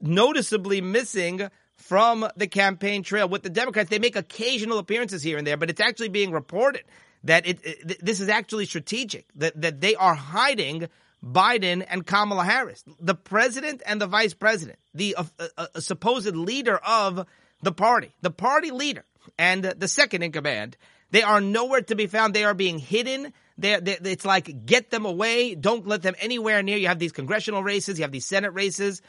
noticeably 0.00 0.80
missing 0.80 1.46
from 1.76 2.26
the 2.34 2.46
campaign 2.46 3.02
trail 3.02 3.28
with 3.28 3.42
the 3.42 3.50
Democrats. 3.50 3.90
They 3.90 3.98
make 3.98 4.16
occasional 4.16 4.78
appearances 4.78 5.22
here 5.22 5.36
and 5.36 5.46
there, 5.46 5.58
but 5.58 5.68
it's 5.68 5.82
actually 5.82 6.08
being 6.08 6.30
reported 6.30 6.84
that 7.24 7.46
it, 7.46 7.58
it 7.62 8.02
this 8.02 8.20
is 8.20 8.30
actually 8.30 8.64
strategic, 8.64 9.26
that, 9.34 9.60
that 9.60 9.82
they 9.82 9.96
are 9.96 10.14
hiding 10.14 10.88
Biden 11.24 11.84
and 11.88 12.06
Kamala 12.06 12.44
Harris, 12.44 12.84
the 13.00 13.14
president 13.14 13.82
and 13.86 14.00
the 14.00 14.06
vice 14.06 14.34
president, 14.34 14.78
the 14.92 15.16
uh, 15.16 15.24
uh, 15.38 15.66
uh, 15.74 15.80
supposed 15.80 16.36
leader 16.36 16.76
of 16.76 17.26
the 17.62 17.72
party, 17.72 18.14
the 18.20 18.30
party 18.30 18.70
leader 18.70 19.04
and 19.38 19.64
the 19.64 19.88
second 19.88 20.22
in 20.22 20.32
command. 20.32 20.76
They 21.10 21.22
are 21.22 21.40
nowhere 21.40 21.80
to 21.82 21.94
be 21.94 22.06
found. 22.06 22.34
They 22.34 22.44
are 22.44 22.54
being 22.54 22.78
hidden. 22.78 23.32
They're, 23.56 23.80
they're, 23.80 23.98
it's 24.02 24.24
like 24.24 24.66
get 24.66 24.90
them 24.90 25.06
away. 25.06 25.54
Don't 25.54 25.86
let 25.86 26.02
them 26.02 26.14
anywhere 26.18 26.62
near. 26.62 26.76
You 26.76 26.88
have 26.88 26.98
these 26.98 27.12
congressional 27.12 27.62
races. 27.62 27.98
You 27.98 28.02
have 28.02 28.12
these 28.12 28.26
Senate 28.26 28.52
races. 28.52 29.00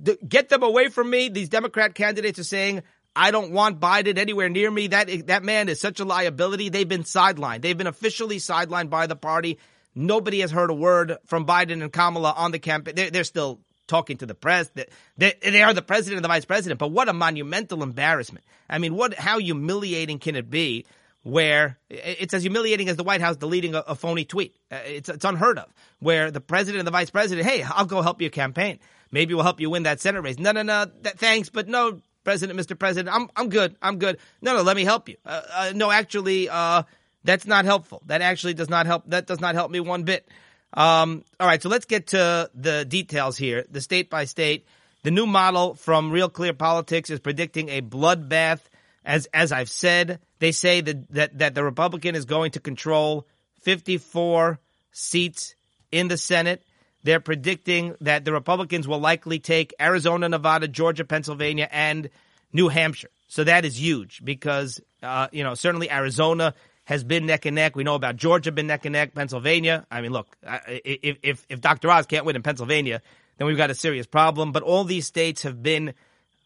D- 0.00 0.18
get 0.26 0.48
them 0.48 0.62
away 0.62 0.88
from 0.88 1.08
me. 1.08 1.28
These 1.28 1.48
Democrat 1.48 1.94
candidates 1.94 2.38
are 2.38 2.44
saying, 2.44 2.82
I 3.14 3.30
don't 3.30 3.52
want 3.52 3.80
Biden 3.80 4.18
anywhere 4.18 4.48
near 4.48 4.70
me. 4.70 4.88
That 4.88 5.26
that 5.28 5.44
man 5.44 5.68
is 5.68 5.80
such 5.80 6.00
a 6.00 6.04
liability. 6.04 6.70
They've 6.70 6.88
been 6.88 7.04
sidelined. 7.04 7.62
They've 7.62 7.76
been 7.76 7.86
officially 7.86 8.38
sidelined 8.38 8.90
by 8.90 9.06
the 9.06 9.16
party. 9.16 9.58
Nobody 9.94 10.40
has 10.40 10.50
heard 10.50 10.70
a 10.70 10.74
word 10.74 11.16
from 11.26 11.46
Biden 11.46 11.82
and 11.82 11.92
Kamala 11.92 12.32
on 12.36 12.52
the 12.52 12.58
campaign. 12.58 12.94
They're, 12.94 13.10
they're 13.10 13.24
still 13.24 13.60
talking 13.86 14.16
to 14.18 14.26
the 14.26 14.34
press. 14.34 14.70
They, 15.16 15.34
they 15.42 15.62
are 15.62 15.74
the 15.74 15.82
president 15.82 16.16
and 16.16 16.24
the 16.24 16.28
vice 16.28 16.44
president. 16.44 16.78
But 16.78 16.92
what 16.92 17.08
a 17.08 17.12
monumental 17.12 17.82
embarrassment! 17.82 18.44
I 18.68 18.78
mean, 18.78 18.94
what? 18.94 19.14
How 19.14 19.38
humiliating 19.38 20.18
can 20.18 20.36
it 20.36 20.50
be? 20.50 20.86
Where 21.24 21.78
it's 21.88 22.34
as 22.34 22.42
humiliating 22.42 22.88
as 22.88 22.96
the 22.96 23.04
White 23.04 23.20
House 23.20 23.36
deleting 23.36 23.76
a, 23.76 23.84
a 23.86 23.94
phony 23.94 24.24
tweet. 24.24 24.56
Uh, 24.72 24.78
it's 24.84 25.08
it's 25.08 25.24
unheard 25.24 25.58
of. 25.58 25.72
Where 26.00 26.32
the 26.32 26.40
president 26.40 26.80
and 26.80 26.86
the 26.86 26.90
vice 26.90 27.10
president, 27.10 27.46
hey, 27.46 27.62
I'll 27.62 27.86
go 27.86 28.02
help 28.02 28.20
your 28.20 28.30
campaign. 28.30 28.80
Maybe 29.12 29.34
we'll 29.34 29.44
help 29.44 29.60
you 29.60 29.70
win 29.70 29.84
that 29.84 30.00
Senate 30.00 30.22
race. 30.22 30.38
No, 30.38 30.50
no, 30.50 30.62
no. 30.62 30.86
Th- 30.86 31.14
thanks, 31.14 31.48
but 31.48 31.68
no, 31.68 32.00
President, 32.24 32.58
Mr. 32.58 32.78
President, 32.78 33.14
I'm 33.14 33.28
I'm 33.36 33.48
good. 33.48 33.76
I'm 33.82 33.98
good. 33.98 34.18
No, 34.40 34.56
no, 34.56 34.62
let 34.62 34.76
me 34.76 34.84
help 34.84 35.08
you. 35.08 35.16
Uh, 35.24 35.42
uh, 35.52 35.72
no, 35.74 35.90
actually, 35.90 36.48
uh, 36.48 36.82
that's 37.24 37.46
not 37.46 37.64
helpful. 37.64 38.02
That 38.06 38.22
actually 38.22 38.54
does 38.54 38.70
not 38.70 38.86
help. 38.86 39.04
That 39.08 39.26
does 39.26 39.40
not 39.40 39.54
help 39.54 39.70
me 39.70 39.80
one 39.80 40.02
bit. 40.04 40.26
Um, 40.74 41.24
all 41.38 41.46
right, 41.46 41.62
so 41.62 41.68
let's 41.68 41.84
get 41.84 42.08
to 42.08 42.50
the 42.54 42.84
details 42.84 43.36
here. 43.36 43.64
The 43.70 43.80
state 43.80 44.08
by 44.08 44.24
state, 44.24 44.66
the 45.02 45.10
new 45.10 45.26
model 45.26 45.74
from 45.74 46.10
Real 46.10 46.28
Clear 46.28 46.54
Politics 46.54 47.10
is 47.10 47.20
predicting 47.20 47.68
a 47.68 47.82
bloodbath. 47.82 48.60
As 49.04 49.26
as 49.34 49.50
I've 49.52 49.70
said, 49.70 50.20
they 50.38 50.52
say 50.52 50.80
that 50.80 51.10
that, 51.12 51.38
that 51.38 51.54
the 51.54 51.64
Republican 51.64 52.14
is 52.14 52.24
going 52.24 52.52
to 52.52 52.60
control 52.60 53.26
54 53.62 54.58
seats 54.92 55.54
in 55.90 56.08
the 56.08 56.16
Senate. 56.16 56.62
They're 57.04 57.20
predicting 57.20 57.96
that 58.00 58.24
the 58.24 58.32
Republicans 58.32 58.86
will 58.86 59.00
likely 59.00 59.40
take 59.40 59.74
Arizona, 59.80 60.28
Nevada, 60.28 60.68
Georgia, 60.68 61.04
Pennsylvania, 61.04 61.68
and 61.70 62.10
New 62.52 62.68
Hampshire. 62.68 63.10
So 63.26 63.44
that 63.44 63.64
is 63.64 63.80
huge 63.80 64.24
because, 64.24 64.80
uh, 65.02 65.28
you 65.32 65.42
know, 65.42 65.54
certainly 65.54 65.90
Arizona 65.90 66.54
has 66.84 67.04
been 67.04 67.26
neck 67.26 67.46
and 67.46 67.54
neck. 67.54 67.76
We 67.76 67.84
know 67.84 67.94
about 67.94 68.16
Georgia 68.16 68.52
been 68.52 68.66
neck 68.66 68.84
and 68.84 68.92
neck. 68.92 69.14
Pennsylvania. 69.14 69.86
I 69.90 70.00
mean, 70.00 70.12
look, 70.12 70.36
if, 70.68 71.18
if, 71.22 71.46
if 71.48 71.60
Dr. 71.60 71.90
Oz 71.90 72.06
can't 72.06 72.24
win 72.24 72.36
in 72.36 72.42
Pennsylvania, 72.42 73.00
then 73.38 73.46
we've 73.46 73.56
got 73.56 73.70
a 73.70 73.74
serious 73.74 74.06
problem. 74.06 74.52
But 74.52 74.62
all 74.62 74.84
these 74.84 75.06
states 75.06 75.42
have 75.42 75.62
been 75.62 75.94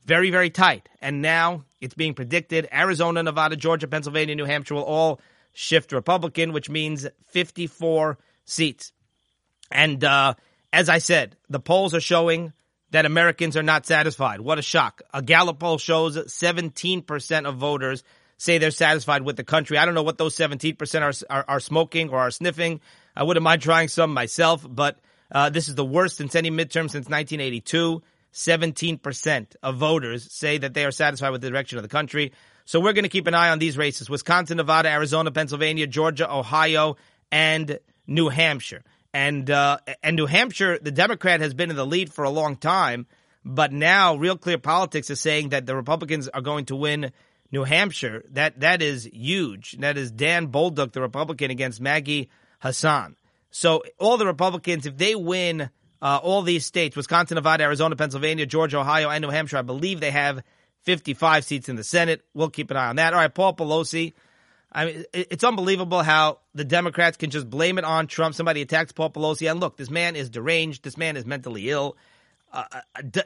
very, 0.05 0.31
very 0.31 0.51
tight. 0.51 0.89
And 1.01 1.23
now 1.23 1.65
it's 1.81 1.95
being 1.95 2.15
predicted 2.15 2.69
Arizona, 2.73 3.23
Nevada, 3.23 3.57
Georgia, 3.57 3.89
Pennsylvania, 3.89 4.35
New 4.35 4.45
Hampshire 4.45 4.75
will 4.75 4.83
all 4.83 5.21
shift 5.53 5.93
Republican, 5.93 6.53
which 6.53 6.69
means 6.69 7.07
54 7.29 8.19
seats. 8.45 8.93
And 9.71 10.05
uh, 10.05 10.35
as 10.73 10.89
I 10.89 10.99
said, 10.99 11.37
the 11.49 11.61
polls 11.61 11.95
are 11.95 12.01
showing 12.01 12.53
that 12.91 13.07
Americans 13.07 13.57
are 13.57 13.63
not 13.63 13.87
satisfied. 13.87 14.41
What 14.41 14.59
a 14.59 14.63
shock. 14.63 15.03
A 15.13 15.23
Gallup 15.23 15.59
poll 15.59 15.79
shows 15.79 16.17
17% 16.17 17.47
of 17.47 17.57
voters 17.57 18.05
say 18.39 18.59
they're 18.59 18.71
satisfied 18.71 19.23
with 19.23 19.37
the 19.37 19.45
country. 19.45 19.79
I 19.79 19.85
don't 19.85 19.95
know 19.95 20.03
what 20.03 20.19
those 20.19 20.37
17% 20.37 21.03
are, 21.03 21.35
are, 21.35 21.45
are 21.49 21.61
smoking 21.61 22.11
or 22.11 22.19
are 22.19 22.31
sniffing. 22.31 22.81
I 23.15 23.23
wouldn't 23.23 23.45
mind 23.45 23.63
trying 23.63 23.89
some 23.89 24.13
myself, 24.13 24.67
but 24.69 24.99
uh, 25.33 25.51
this 25.51 25.69
is 25.69 25.75
the 25.75 25.85
worst 25.85 26.17
since 26.17 26.35
any 26.35 26.51
midterm 26.51 26.91
since 26.91 27.09
1982. 27.09 28.03
17% 28.33 29.57
of 29.63 29.77
voters 29.77 30.31
say 30.31 30.59
that 30.59 30.75
they 30.75 30.85
are 30.85 30.91
satisfied 30.91 31.31
with 31.31 31.41
the 31.41 31.49
direction 31.49 31.79
of 31.79 31.83
the 31.83 31.89
country. 31.89 32.33
So 32.67 32.81
we're 32.81 32.93
going 32.93 33.05
to 33.05 33.09
keep 33.09 33.27
an 33.27 33.35
eye 33.35 33.49
on 33.49 33.59
these 33.59 33.79
races 33.79 34.11
Wisconsin, 34.11 34.59
Nevada, 34.59 34.91
Arizona, 34.91 35.31
Pennsylvania, 35.31 35.87
Georgia, 35.87 36.31
Ohio, 36.31 36.97
and 37.33 37.79
New 38.07 38.29
Hampshire. 38.29 38.85
And, 39.15 39.51
uh, 39.51 39.79
and 40.03 40.17
New 40.17 40.27
Hampshire, 40.27 40.79
the 40.79 40.91
Democrat 40.91 41.41
has 41.41 41.55
been 41.55 41.71
in 41.71 41.77
the 41.77 41.87
lead 41.87 42.13
for 42.13 42.25
a 42.25 42.31
long 42.31 42.57
time, 42.57 43.07
but 43.45 43.73
now 43.73 44.17
Real 44.17 44.37
Clear 44.37 44.59
Politics 44.59 45.09
is 45.09 45.21
saying 45.21 45.51
that 45.51 45.65
the 45.65 45.75
Republicans 45.75 46.29
are 46.29 46.43
going 46.43 46.67
to 46.67 46.77
win 46.77 47.13
New 47.51 47.65
Hampshire. 47.65 48.25
That 48.31 48.61
that 48.61 48.83
is 48.83 49.09
huge. 49.13 49.73
That 49.79 49.97
is 49.97 50.11
Don 50.11 50.49
Bolduc, 50.49 50.93
the 50.93 51.01
Republican, 51.01 51.51
against 51.51 51.81
Maggie 51.81 52.31
Hassan. 52.61 53.17
So 53.51 53.83
all 53.99 54.17
the 54.17 54.27
Republicans, 54.27 54.87
if 54.87 54.97
they 54.97 55.15
win 55.15 55.71
uh, 56.03 56.21
all 56.23 56.43
these 56.43 56.67
states, 56.67 56.97
Wisconsin, 56.97 57.37
Nevada, 57.37 57.65
Arizona, 57.65 57.97
Pennsylvania, 57.97 58.47
Georgia, 58.47 58.79
Ohio, 58.79 59.09
and 59.09 59.23
New 59.23 59.31
Hampshire, 59.31 59.59
I 59.59 59.63
believe 59.63 60.01
they 60.01 60.11
have 60.11 60.43
55 60.83 61.45
seats 61.45 61.69
in 61.69 61.77
the 61.77 61.85
Senate. 61.85 62.23
We'll 62.35 62.51
keep 62.51 62.71
an 62.71 62.77
eye 62.77 62.89
on 62.89 62.97
that. 62.97 63.13
All 63.13 63.21
right, 63.21 63.35
Paul 63.35 63.55
Pelosi. 63.55 64.13
I 64.71 64.85
mean, 64.85 65.05
it's 65.15 65.45
unbelievable 65.45 66.03
how 66.03 66.41
the 66.55 66.65
Democrats 66.65 67.17
can 67.17 67.31
just 67.31 67.49
blame 67.49 67.79
it 67.79 67.85
on 67.85 68.09
Trump. 68.09 68.35
Somebody 68.35 68.61
attacks 68.61 68.93
Paul 68.93 69.11
Pelosi, 69.11 69.51
and 69.51 69.59
look, 69.59 69.77
this 69.77 69.91
man 69.91 70.17
is 70.17 70.29
deranged. 70.29 70.85
This 70.85 70.99
man 70.99 71.17
is 71.17 71.25
mentally 71.25 71.71
ill. 71.71 71.97
Uh, 72.57 72.81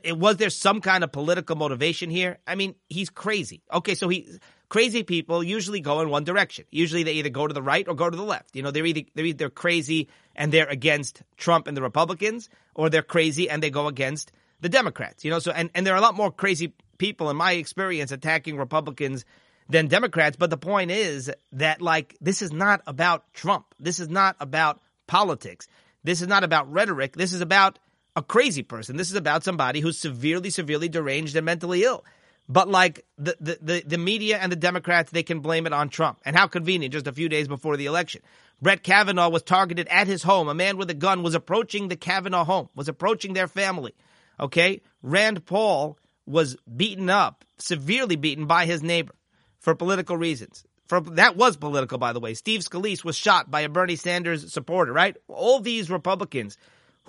uh 0.09 0.14
was 0.14 0.37
there 0.37 0.51
some 0.51 0.81
kind 0.81 1.05
of 1.05 1.12
political 1.12 1.57
motivation 1.57 2.11
here? 2.11 2.38
I 2.47 2.55
mean, 2.57 2.75
he's 2.88 3.11
crazy. 3.11 3.62
Okay, 3.73 3.95
so 3.95 4.09
he 4.09 4.29
crazy 4.69 5.03
people 5.03 5.43
usually 5.45 5.81
go 5.81 6.01
in 6.01 6.09
one 6.11 6.25
direction. 6.25 6.64
Usually, 6.71 7.03
they 7.03 7.12
either 7.14 7.29
go 7.29 7.47
to 7.47 7.55
the 7.55 7.62
right 7.62 7.87
or 7.87 7.95
go 7.95 8.11
to 8.11 8.16
the 8.16 8.25
left. 8.25 8.57
You 8.57 8.62
know, 8.62 8.71
they're 8.71 8.87
either 8.87 9.03
they're 9.14 9.27
either 9.27 9.51
crazy 9.51 10.09
and 10.35 10.51
they're 10.51 10.69
against 10.69 11.23
Trump 11.37 11.66
and 11.66 11.77
the 11.77 11.83
Republicans, 11.83 12.49
or 12.75 12.90
they're 12.90 13.03
crazy 13.03 13.49
and 13.49 13.62
they 13.62 13.71
go 13.71 13.87
against 13.87 14.33
the 14.61 14.69
Democrats. 14.69 15.25
You 15.25 15.31
know, 15.31 15.38
so 15.38 15.53
and 15.53 15.71
and 15.75 15.87
there 15.87 15.95
are 15.95 15.99
a 15.99 16.03
lot 16.03 16.16
more 16.16 16.33
crazy 16.33 16.75
people 16.99 17.31
in 17.31 17.37
my 17.37 17.53
experience 17.53 18.12
attacking 18.12 18.57
Republicans 18.57 19.25
than 19.69 19.88
Democrats. 19.88 20.37
But 20.37 20.51
the 20.51 20.59
point 20.59 20.90
is 20.90 21.31
that, 21.53 21.81
like, 21.81 22.16
this 22.21 22.43
is 22.43 22.53
not 22.53 22.83
about 22.87 23.33
Trump. 23.33 23.75
This 23.79 24.01
is 24.01 24.09
not 24.09 24.37
about 24.40 24.81
politics. 25.07 25.66
This 26.05 26.21
is 26.23 26.29
not 26.29 26.45
about 26.45 26.71
rhetoric. 26.71 27.16
This 27.16 27.33
is 27.33 27.40
about 27.40 27.79
a 28.20 28.22
crazy 28.22 28.62
person. 28.62 28.96
This 28.96 29.11
is 29.11 29.16
about 29.16 29.44
somebody 29.44 29.80
who's 29.80 29.98
severely, 29.98 30.50
severely 30.50 30.88
deranged 30.88 31.35
and 31.37 31.44
mentally 31.44 31.83
ill. 31.85 32.04
But 32.48 32.68
like 32.68 33.06
the, 33.16 33.37
the, 33.40 33.59
the, 33.62 33.83
the, 33.87 33.98
media 33.98 34.38
and 34.38 34.50
the 34.50 34.56
Democrats, 34.56 35.11
they 35.11 35.22
can 35.22 35.40
blame 35.40 35.66
it 35.66 35.72
on 35.72 35.88
Trump. 35.88 36.20
And 36.24 36.37
how 36.37 36.46
convenient, 36.46 36.92
just 36.92 37.06
a 37.06 37.12
few 37.12 37.28
days 37.28 37.48
before 37.48 37.76
the 37.76 37.87
election. 37.87 38.22
Brett 38.61 38.83
Kavanaugh 38.83 39.30
was 39.30 39.42
targeted 39.42 39.88
at 39.88 40.06
his 40.06 40.22
home. 40.22 40.48
A 40.48 40.54
man 40.54 40.76
with 40.76 40.90
a 40.90 40.94
gun 40.94 41.22
was 41.22 41.35
approaching 41.35 41.88
the 41.88 41.96
Kavanaugh 41.96 42.44
home, 42.44 42.68
was 42.74 42.88
approaching 42.88 43.33
their 43.33 43.48
family. 43.48 43.94
Okay? 44.38 44.83
Rand 45.02 45.46
Paul 45.46 45.96
was 46.26 46.56
beaten 46.76 47.09
up, 47.09 47.44
severely 47.56 48.16
beaten 48.16 48.46
by 48.46 48.66
his 48.66 48.83
neighbor 48.83 49.14
for 49.61 49.74
political 49.74 50.16
reasons. 50.16 50.64
For, 50.88 51.00
that 51.00 51.37
was 51.37 51.56
political, 51.56 51.98
by 51.98 52.12
the 52.12 52.20
way. 52.20 52.35
Steve 52.35 52.61
Scalise 52.61 53.04
was 53.04 53.16
shot 53.16 53.48
by 53.48 53.61
a 53.61 53.68
Bernie 53.68 53.96
Sanders 53.96 54.52
supporter, 54.52 54.92
right? 54.92 55.16
All 55.28 55.61
these 55.61 55.88
Republicans 55.88 56.59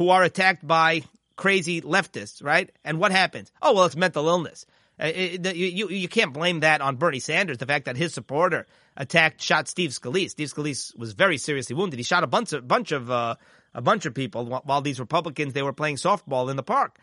who 0.02 0.10
are 0.10 0.24
attacked 0.24 0.66
by 0.66 1.04
crazy 1.36 1.80
leftists, 1.80 2.44
right? 2.44 2.72
And 2.84 2.98
what 2.98 3.12
happens? 3.12 3.52
Oh, 3.62 3.76
well, 3.76 3.86
it's 3.86 3.96
mental 3.96 4.28
illness. 4.28 4.66
Uh, 5.00 5.12
it, 5.14 5.56
you, 5.56 5.90
you 5.90 6.08
can't 6.08 6.34
blame 6.34 6.62
that 6.62 6.82
on 6.82 6.96
Bernie 6.96 7.20
Sanders, 7.20 7.60
the 7.60 7.68
fact 7.68 7.86
that 7.86 7.98
his 7.98 8.12
supporter 8.12 8.66
attacked, 8.98 9.44
shot 9.44 9.68
Steve 9.68 9.92
Scalise. 9.92 10.32
Steve 10.32 10.48
Scalise 10.48 10.98
was 10.98 11.14
very 11.14 11.38
seriously 11.38 11.76
wounded. 11.76 12.00
He 12.00 12.04
shot 12.04 12.24
a 12.24 12.28
bunch 12.28 12.52
of, 12.52 12.68
bunch 12.68 12.92
of, 12.92 13.12
uh, 13.12 13.36
a 13.76 13.82
bunch 13.84 14.08
of 14.08 14.16
people 14.16 14.62
while 14.64 14.82
these 14.82 15.00
Republicans, 15.00 15.54
they 15.54 15.62
were 15.62 15.72
playing 15.72 15.98
softball 15.98 16.50
in 16.50 16.56
the 16.56 16.64
park. 16.64 16.98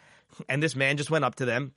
And 0.49 0.61
this 0.61 0.75
man 0.75 0.97
just 0.97 1.09
went 1.09 1.25
up 1.25 1.37
to 1.37 1.45
them 1.45 1.75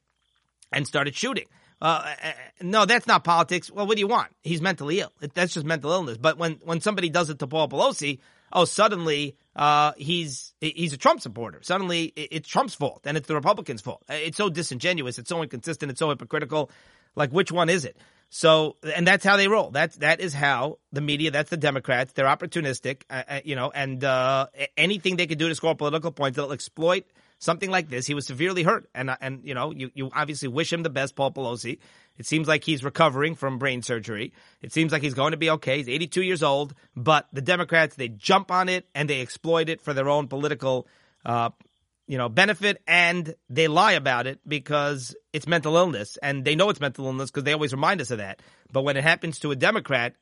and 0.72 0.88
started 0.88 1.16
shooting. 1.16 1.46
Uh, 1.80 2.16
uh, 2.24 2.32
no, 2.62 2.86
that's 2.86 3.06
not 3.06 3.24
politics. 3.24 3.70
Well, 3.70 3.86
what 3.86 3.96
do 3.96 4.00
you 4.02 4.08
want? 4.08 4.30
He's 4.42 4.60
mentally 4.60 5.02
ill. 5.02 5.12
That's 5.36 5.54
just 5.54 5.68
mental 5.68 5.92
illness. 5.92 6.18
But 6.18 6.40
when, 6.40 6.54
when 6.64 6.82
somebody 6.82 7.10
does 7.10 7.30
it 7.30 7.38
to 7.40 7.48
Paul 7.48 7.70
Pelosi, 7.70 8.22
oh, 8.52 8.66
suddenly 8.66 9.36
uh, 9.56 9.92
he's 9.98 10.54
he's 10.62 10.94
a 10.94 10.98
Trump 10.98 11.22
supporter. 11.22 11.60
Suddenly 11.62 12.06
it's 12.16 12.48
Trump's 12.48 12.74
fault 12.74 13.02
and 13.06 13.18
it's 13.18 13.28
the 13.28 13.36
Republicans' 13.36 13.82
fault. 13.82 14.04
It's 14.10 14.38
so 14.38 14.50
disingenuous. 14.50 15.20
It's 15.20 15.30
so 15.30 15.42
inconsistent. 15.42 15.92
It's 15.92 16.00
so 16.00 16.10
hypocritical. 16.10 16.72
Like, 17.16 17.32
which 17.32 17.52
one 17.52 17.70
is 17.70 17.84
it? 17.84 17.98
So, 18.30 18.78
and 18.96 19.06
that's 19.06 19.26
how 19.26 19.36
they 19.36 19.50
roll. 19.50 19.72
That's 19.72 19.98
that 19.98 20.22
is 20.22 20.34
how 20.34 20.78
the 20.94 21.02
media. 21.02 21.32
That's 21.32 21.50
the 21.50 21.58
Democrats. 21.58 22.14
They're 22.14 22.26
opportunistic, 22.26 23.04
uh, 23.10 23.24
uh 23.28 23.40
you 23.44 23.58
know, 23.58 23.72
and 23.72 24.02
uh, 24.06 24.48
anything 24.78 25.18
they 25.18 25.28
can 25.28 25.38
do 25.38 25.50
to 25.50 25.56
score 25.56 25.76
political 25.76 26.12
points, 26.12 26.38
they'll 26.38 26.54
exploit 26.54 27.04
something 27.42 27.72
like 27.72 27.90
this. 27.90 28.06
He 28.08 28.14
was 28.14 28.26
severely 28.26 28.64
hurt, 28.64 28.88
and 28.96 29.10
uh, 29.10 29.18
and 29.20 29.42
you 29.44 29.54
know 29.54 29.72
you 29.72 29.92
you 29.94 30.10
obviously 30.16 30.48
wish 30.48 30.72
him 30.72 30.84
the 30.84 30.90
best, 30.90 31.16
Paul 31.16 31.32
Pelosi. 31.32 31.80
It 32.18 32.26
seems 32.26 32.48
like 32.48 32.64
he's 32.64 32.84
recovering 32.84 33.36
from 33.36 33.58
brain 33.58 33.82
surgery. 33.82 34.32
It 34.62 34.72
seems 34.72 34.92
like 34.92 35.02
he's 35.02 35.16
going 35.16 35.32
to 35.32 35.38
be 35.38 35.50
okay. 35.50 35.78
He's 35.78 35.90
82 35.90 36.22
years 36.22 36.44
old, 36.44 36.74
but 36.96 37.28
the 37.34 37.42
Democrats 37.42 37.96
they 37.96 38.10
jump 38.10 38.52
on 38.52 38.70
it 38.70 38.88
and 38.96 39.10
they 39.10 39.22
exploit 39.22 39.70
it 39.70 39.82
for 39.82 39.94
their 39.94 40.08
own 40.08 40.28
political. 40.28 40.88
Uh, 41.26 41.50
you 42.08 42.18
know, 42.18 42.28
benefit 42.28 42.82
and 42.88 43.36
they 43.50 43.70
lie 43.70 43.94
about 43.94 44.28
it 44.28 44.42
because 44.46 45.16
it's 45.32 45.48
mental 45.48 45.78
illness 45.78 46.18
and 46.22 46.44
they 46.44 46.56
know 46.56 46.70
it's 46.70 46.82
mental 46.82 47.06
illness 47.06 47.32
because 47.32 47.46
they 47.46 47.54
always 47.54 47.72
remind 47.72 48.02
us 48.02 48.12
of 48.12 48.18
that. 48.18 48.42
But 48.70 48.82
when 48.82 48.98
it 48.98 49.04
happens 49.04 49.40
to 49.40 49.52
a 49.52 49.56
Democrat, 49.56 50.16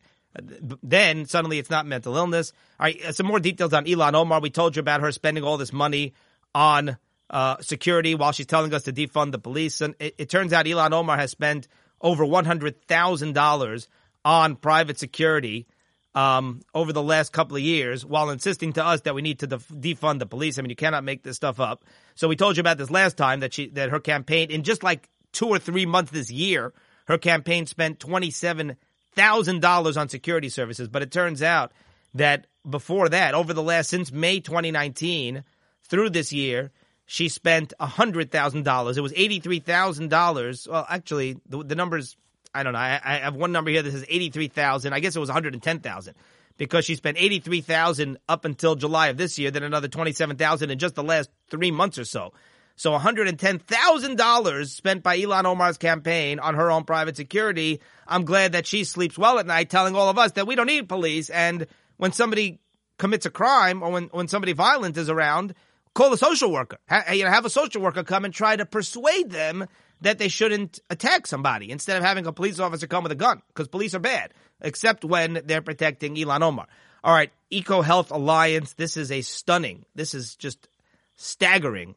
then 0.83 1.25
suddenly 1.25 1.57
it's 1.57 1.71
not 1.71 1.87
mental 1.87 2.15
illness. 2.15 2.53
All 2.79 2.83
right, 2.83 3.15
some 3.15 3.25
more 3.25 3.39
details 3.39 3.73
on 3.73 3.85
Ilhan 3.85 4.13
Omar. 4.13 4.39
We 4.39 4.51
told 4.51 4.75
you 4.75 4.81
about 4.81 5.01
her 5.01 5.11
spending 5.11 5.43
all 5.43 5.57
this 5.57 5.73
money 5.73 6.13
on 6.53 6.97
uh, 7.29 7.57
security 7.61 8.15
while 8.15 8.31
she's 8.31 8.45
telling 8.45 8.73
us 8.73 8.83
to 8.83 8.93
defund 8.93 9.31
the 9.31 9.39
police. 9.39 9.81
And 9.81 9.95
it, 9.99 10.15
it 10.17 10.29
turns 10.29 10.53
out 10.53 10.65
Ilhan 10.65 10.91
Omar 10.91 11.17
has 11.17 11.31
spent 11.31 11.67
over 12.01 12.25
$100,000 12.25 13.87
on 14.25 14.55
private 14.55 14.99
security 14.99 15.67
um, 16.15 16.61
over 16.73 16.91
the 16.91 17.03
last 17.03 17.31
couple 17.31 17.55
of 17.55 17.61
years 17.61 18.05
while 18.05 18.29
insisting 18.29 18.73
to 18.73 18.85
us 18.85 19.01
that 19.01 19.15
we 19.15 19.21
need 19.21 19.39
to 19.39 19.47
def- 19.47 19.67
defund 19.69 20.19
the 20.19 20.25
police. 20.25 20.57
I 20.57 20.61
mean, 20.61 20.69
you 20.69 20.75
cannot 20.75 21.03
make 21.03 21.23
this 21.23 21.35
stuff 21.35 21.59
up. 21.59 21.85
So 22.15 22.27
we 22.27 22.35
told 22.35 22.57
you 22.57 22.61
about 22.61 22.77
this 22.77 22.89
last 22.89 23.15
time 23.15 23.41
that 23.41 23.53
she 23.53 23.69
that 23.69 23.89
her 23.89 23.99
campaign 23.99 24.49
in 24.49 24.63
just 24.63 24.83
like 24.83 25.07
two 25.31 25.47
or 25.47 25.59
three 25.59 25.85
months 25.85 26.11
this 26.11 26.31
year, 26.31 26.73
her 27.05 27.17
campaign 27.17 27.65
spent 27.67 27.99
twenty 27.99 28.31
seven 28.31 28.75
thousand 29.13 29.61
dollars 29.61 29.97
on 29.97 30.09
security 30.09 30.49
services. 30.49 30.87
But 30.87 31.03
it 31.03 31.11
turns 31.11 31.43
out 31.43 31.71
that 32.15 32.47
before 32.67 33.09
that, 33.09 33.35
over 33.35 33.53
the 33.53 33.63
last 33.63 33.89
since 33.89 34.11
May 34.11 34.39
2019 34.39 35.43
through 35.83 36.09
this 36.09 36.33
year, 36.33 36.71
she 37.11 37.27
spent 37.27 37.73
$100,000. 37.81 38.97
It 38.97 39.01
was 39.01 39.13
$83,000. 39.13 40.67
Well, 40.67 40.85
actually, 40.87 41.39
the, 41.49 41.63
the 41.63 41.73
numbers, 41.73 42.15
I 42.53 42.61
don't 42.61 42.73
know. 42.73 42.79
I, 42.79 43.01
I, 43.03 43.17
have 43.17 43.33
one 43.33 43.51
number 43.51 43.71
here 43.71 43.81
that 43.81 43.89
says 43.89 44.05
83,000. 44.07 44.93
I 44.93 44.99
guess 44.99 45.15
it 45.15 45.19
was 45.19 45.29
110,000 45.29 46.13
because 46.59 46.85
she 46.85 46.93
spent 46.93 47.17
83,000 47.19 48.19
up 48.29 48.45
until 48.45 48.75
July 48.75 49.07
of 49.07 49.17
this 49.17 49.39
year, 49.39 49.49
then 49.49 49.63
another 49.63 49.87
27,000 49.87 50.69
in 50.69 50.77
just 50.77 50.93
the 50.93 51.01
last 51.01 51.31
three 51.49 51.71
months 51.71 51.97
or 51.97 52.05
so. 52.05 52.31
So 52.75 52.91
$110,000 52.91 54.67
spent 54.67 55.01
by 55.01 55.17
Ilhan 55.17 55.45
Omar's 55.45 55.79
campaign 55.79 56.37
on 56.37 56.53
her 56.53 56.69
own 56.69 56.83
private 56.83 57.17
security. 57.17 57.81
I'm 58.07 58.23
glad 58.23 58.51
that 58.51 58.67
she 58.67 58.83
sleeps 58.83 59.17
well 59.17 59.39
at 59.39 59.47
night 59.47 59.71
telling 59.71 59.95
all 59.95 60.09
of 60.09 60.19
us 60.19 60.33
that 60.33 60.45
we 60.45 60.53
don't 60.53 60.67
need 60.67 60.87
police. 60.87 61.31
And 61.31 61.65
when 61.97 62.11
somebody 62.11 62.59
commits 62.99 63.25
a 63.25 63.31
crime 63.31 63.81
or 63.81 63.89
when, 63.89 64.03
when 64.09 64.27
somebody 64.27 64.53
violent 64.53 64.95
is 64.95 65.09
around, 65.09 65.55
call 65.93 66.13
a 66.13 66.17
social 66.17 66.51
worker. 66.51 66.77
Ha, 66.89 67.11
you 67.11 67.23
know, 67.23 67.29
have 67.29 67.45
a 67.45 67.49
social 67.49 67.81
worker 67.81 68.03
come 68.03 68.25
and 68.25 68.33
try 68.33 68.55
to 68.55 68.65
persuade 68.65 69.31
them 69.31 69.67
that 70.01 70.17
they 70.17 70.27
shouldn't 70.27 70.79
attack 70.89 71.27
somebody 71.27 71.71
instead 71.71 71.97
of 71.97 72.03
having 72.03 72.25
a 72.25 72.31
police 72.31 72.59
officer 72.59 72.87
come 72.87 73.03
with 73.03 73.11
a 73.11 73.15
gun 73.15 73.41
because 73.49 73.67
police 73.67 73.93
are 73.93 73.99
bad, 73.99 74.33
except 74.61 75.03
when 75.03 75.41
they're 75.45 75.61
protecting 75.61 76.15
Ilhan 76.15 76.41
Omar. 76.41 76.67
All 77.03 77.13
right, 77.13 77.31
Eco 77.49 77.81
Health 77.81 78.11
Alliance. 78.11 78.73
This 78.73 78.97
is 78.97 79.11
a 79.11 79.21
stunning. 79.21 79.85
This 79.95 80.13
is 80.13 80.35
just 80.35 80.67
staggering. 81.15 81.95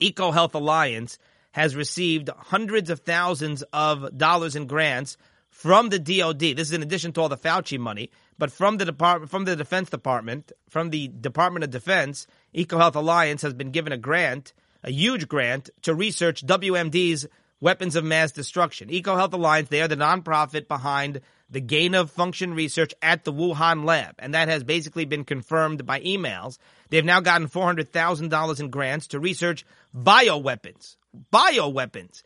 Eco 0.00 0.30
Health 0.30 0.54
Alliance 0.54 1.18
has 1.52 1.76
received 1.76 2.30
hundreds 2.36 2.90
of 2.90 3.00
thousands 3.00 3.62
of 3.72 4.16
dollars 4.16 4.56
in 4.56 4.66
grants 4.66 5.16
from 5.50 5.90
the 5.90 5.98
DoD. 5.98 6.40
This 6.40 6.68
is 6.68 6.72
in 6.72 6.82
addition 6.82 7.12
to 7.12 7.20
all 7.20 7.28
the 7.28 7.36
Fauci 7.36 7.78
money, 7.78 8.10
but 8.38 8.52
from 8.52 8.78
the 8.78 8.84
department, 8.84 9.30
from 9.30 9.44
the 9.44 9.56
Defense 9.56 9.90
Department, 9.90 10.52
from 10.68 10.90
the 10.90 11.08
Department 11.08 11.64
of 11.64 11.70
Defense, 11.70 12.26
EcoHealth 12.54 12.94
Alliance 12.94 13.42
has 13.42 13.54
been 13.54 13.70
given 13.70 13.92
a 13.92 13.98
grant, 13.98 14.52
a 14.82 14.90
huge 14.90 15.28
grant, 15.28 15.70
to 15.82 15.94
research 15.94 16.44
WMD's 16.44 17.26
weapons 17.60 17.94
of 17.94 18.04
mass 18.04 18.32
destruction. 18.32 18.88
EcoHealth 18.88 19.32
Alliance, 19.32 19.68
they 19.68 19.80
are 19.80 19.88
the 19.88 19.96
nonprofit 19.96 20.66
behind 20.66 21.20
the 21.48 21.60
gain 21.60 21.94
of 21.94 22.10
function 22.10 22.54
research 22.54 22.94
at 23.02 23.24
the 23.24 23.32
Wuhan 23.32 23.84
lab, 23.84 24.14
and 24.18 24.34
that 24.34 24.48
has 24.48 24.64
basically 24.64 25.04
been 25.04 25.24
confirmed 25.24 25.86
by 25.86 26.00
emails. 26.00 26.58
They've 26.88 27.04
now 27.04 27.20
gotten 27.20 27.48
$400,000 27.48 28.60
in 28.60 28.70
grants 28.70 29.08
to 29.08 29.20
research 29.20 29.64
bioweapons. 29.94 30.96
Bioweapons. 31.32 32.22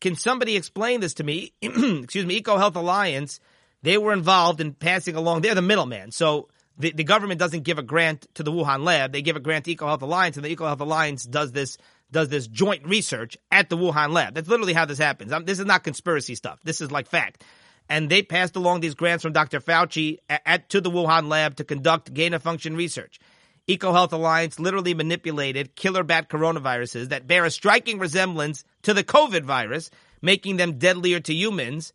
Can 0.00 0.16
somebody 0.16 0.56
explain 0.56 1.00
this 1.00 1.14
to 1.14 1.24
me? 1.24 1.52
Excuse 1.62 2.26
me, 2.26 2.40
EcoHealth 2.40 2.74
Alliance, 2.74 3.38
they 3.82 3.98
were 3.98 4.12
involved 4.12 4.60
in 4.60 4.74
passing 4.74 5.16
along, 5.16 5.42
they're 5.42 5.54
the 5.54 5.62
middleman. 5.62 6.10
So 6.10 6.48
the, 6.78 6.92
the 6.92 7.04
government 7.04 7.38
doesn't 7.38 7.62
give 7.64 7.78
a 7.78 7.82
grant 7.82 8.26
to 8.34 8.42
the 8.42 8.52
Wuhan 8.52 8.84
lab. 8.84 9.12
They 9.12 9.22
give 9.22 9.36
a 9.36 9.40
grant 9.40 9.66
to 9.66 9.74
EcoHealth 9.74 10.02
Alliance, 10.02 10.36
and 10.36 10.44
the 10.44 10.54
EcoHealth 10.54 10.80
Alliance 10.80 11.24
does 11.24 11.52
this 11.52 11.76
does 12.10 12.28
this 12.28 12.48
joint 12.48 12.84
research 12.86 13.36
at 13.52 13.68
the 13.68 13.76
Wuhan 13.76 14.12
lab. 14.12 14.34
That's 14.34 14.48
literally 14.48 14.72
how 14.72 14.84
this 14.84 14.98
happens. 14.98 15.32
I'm, 15.32 15.44
this 15.44 15.60
is 15.60 15.66
not 15.66 15.84
conspiracy 15.84 16.34
stuff. 16.34 16.58
This 16.64 16.80
is 16.80 16.90
like 16.90 17.06
fact. 17.06 17.44
And 17.88 18.08
they 18.10 18.22
passed 18.22 18.56
along 18.56 18.80
these 18.80 18.94
grants 18.94 19.22
from 19.22 19.32
Dr. 19.32 19.60
Fauci 19.60 20.18
at, 20.28 20.42
at 20.44 20.68
to 20.70 20.80
the 20.80 20.90
Wuhan 20.90 21.28
lab 21.28 21.56
to 21.56 21.64
conduct 21.64 22.12
gain 22.12 22.34
of 22.34 22.42
function 22.42 22.74
research. 22.74 23.20
EcoHealth 23.68 24.12
Alliance 24.12 24.58
literally 24.58 24.94
manipulated 24.94 25.76
killer 25.76 26.02
bat 26.02 26.28
coronaviruses 26.28 27.10
that 27.10 27.28
bear 27.28 27.44
a 27.44 27.50
striking 27.50 28.00
resemblance 28.00 28.64
to 28.82 28.92
the 28.92 29.04
COVID 29.04 29.42
virus, 29.42 29.90
making 30.20 30.56
them 30.56 30.78
deadlier 30.78 31.20
to 31.20 31.32
humans 31.32 31.92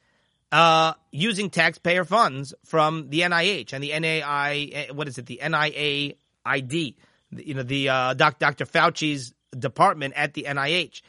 uh, 0.51 0.93
using 1.11 1.49
taxpayer 1.49 2.05
funds 2.05 2.53
from 2.63 3.09
the 3.09 3.21
NIH 3.21 3.73
and 3.73 3.83
the 3.83 3.97
NAI, 3.99 4.87
what 4.93 5.07
is 5.07 5.17
it, 5.17 5.25
the 5.25 5.41
NIA 5.43 6.13
ID, 6.45 6.95
you 7.31 7.53
know, 7.53 7.63
the 7.63 7.89
uh, 7.89 8.13
doc, 8.13 8.39
Dr. 8.39 8.65
Fauci's 8.65 9.33
department 9.57 10.13
at 10.15 10.33
the 10.33 10.43
NIH. 10.43 11.01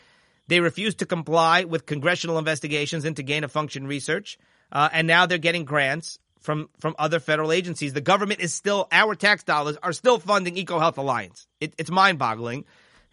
They 0.49 0.61
refused 0.61 0.99
to 0.99 1.07
comply 1.07 1.65
with 1.65 1.87
congressional 1.87 2.39
investigations 2.39 3.05
into 3.05 3.23
gain 3.23 3.45
of 3.45 3.51
function 3.51 3.87
research, 3.87 4.39
uh, 4.71 4.89
and 4.93 5.07
now 5.07 5.27
they're 5.27 5.39
getting 5.39 5.65
grants 5.65 6.19
from 6.41 6.69
from 6.79 6.95
other 6.99 7.19
federal 7.19 7.51
agencies. 7.51 7.93
The 7.93 8.01
government 8.01 8.41
is 8.41 8.55
still 8.55 8.87
our 8.93 9.17
tax 9.17 9.43
dollars 9.43 9.77
are 9.83 9.93
still 9.93 10.21
funding 10.21 10.55
EcoHealth 10.55 10.97
Alliance. 10.99 11.49
It, 11.61 11.75
it's 11.79 11.91
mind 11.91 12.21
boggling, 12.21 12.65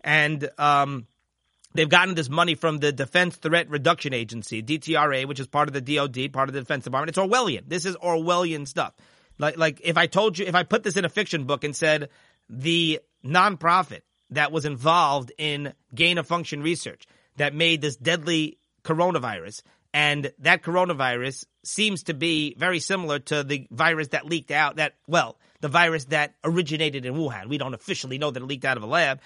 and 0.01 0.47
um, 0.59 1.07
they've 1.73 1.89
gotten 1.89 2.15
this 2.15 2.29
money 2.29 2.55
from 2.55 2.79
the 2.79 2.91
Defense 2.91 3.35
Threat 3.37 3.69
Reduction 3.69 4.13
Agency 4.13 4.61
(DTRA), 4.61 5.25
which 5.27 5.39
is 5.39 5.47
part 5.47 5.67
of 5.67 5.73
the 5.73 5.81
DoD, 5.81 6.31
part 6.31 6.49
of 6.49 6.53
the 6.53 6.61
Defense 6.61 6.83
Department. 6.83 7.09
It's 7.09 7.17
Orwellian. 7.17 7.63
This 7.67 7.85
is 7.85 7.95
Orwellian 7.97 8.67
stuff. 8.67 8.93
Like 9.39 9.57
like 9.57 9.81
if 9.83 9.97
I 9.97 10.07
told 10.07 10.37
you 10.37 10.45
if 10.45 10.55
I 10.55 10.63
put 10.63 10.83
this 10.83 10.97
in 10.97 11.05
a 11.05 11.09
fiction 11.09 11.45
book 11.45 11.63
and 11.63 11.75
said 11.75 12.09
the 12.49 12.99
nonprofit 13.25 14.01
that 14.31 14.51
was 14.51 14.65
involved 14.65 15.31
in 15.37 15.73
gain 15.93 16.17
of 16.17 16.27
function 16.27 16.61
research 16.61 17.05
that 17.37 17.53
made 17.55 17.81
this 17.81 17.95
deadly 17.95 18.57
coronavirus 18.83 19.61
and 19.93 20.31
that 20.39 20.63
coronavirus 20.63 21.45
seems 21.63 22.03
to 22.03 22.13
be 22.13 22.55
very 22.57 22.79
similar 22.79 23.19
to 23.19 23.43
the 23.43 23.67
virus 23.69 24.09
that 24.09 24.25
leaked 24.25 24.51
out 24.51 24.77
that, 24.77 24.95
well, 25.07 25.37
the 25.61 25.67
virus 25.69 26.05
that 26.05 26.33
originated 26.43 27.05
in 27.05 27.13
Wuhan. 27.13 27.47
We 27.47 27.57
don't 27.57 27.75
officially 27.75 28.17
know 28.17 28.31
that 28.31 28.41
it 28.41 28.45
leaked 28.45 28.65
out 28.65 28.77
of 28.77 28.83
a 28.83 28.87
lab. 28.87 29.21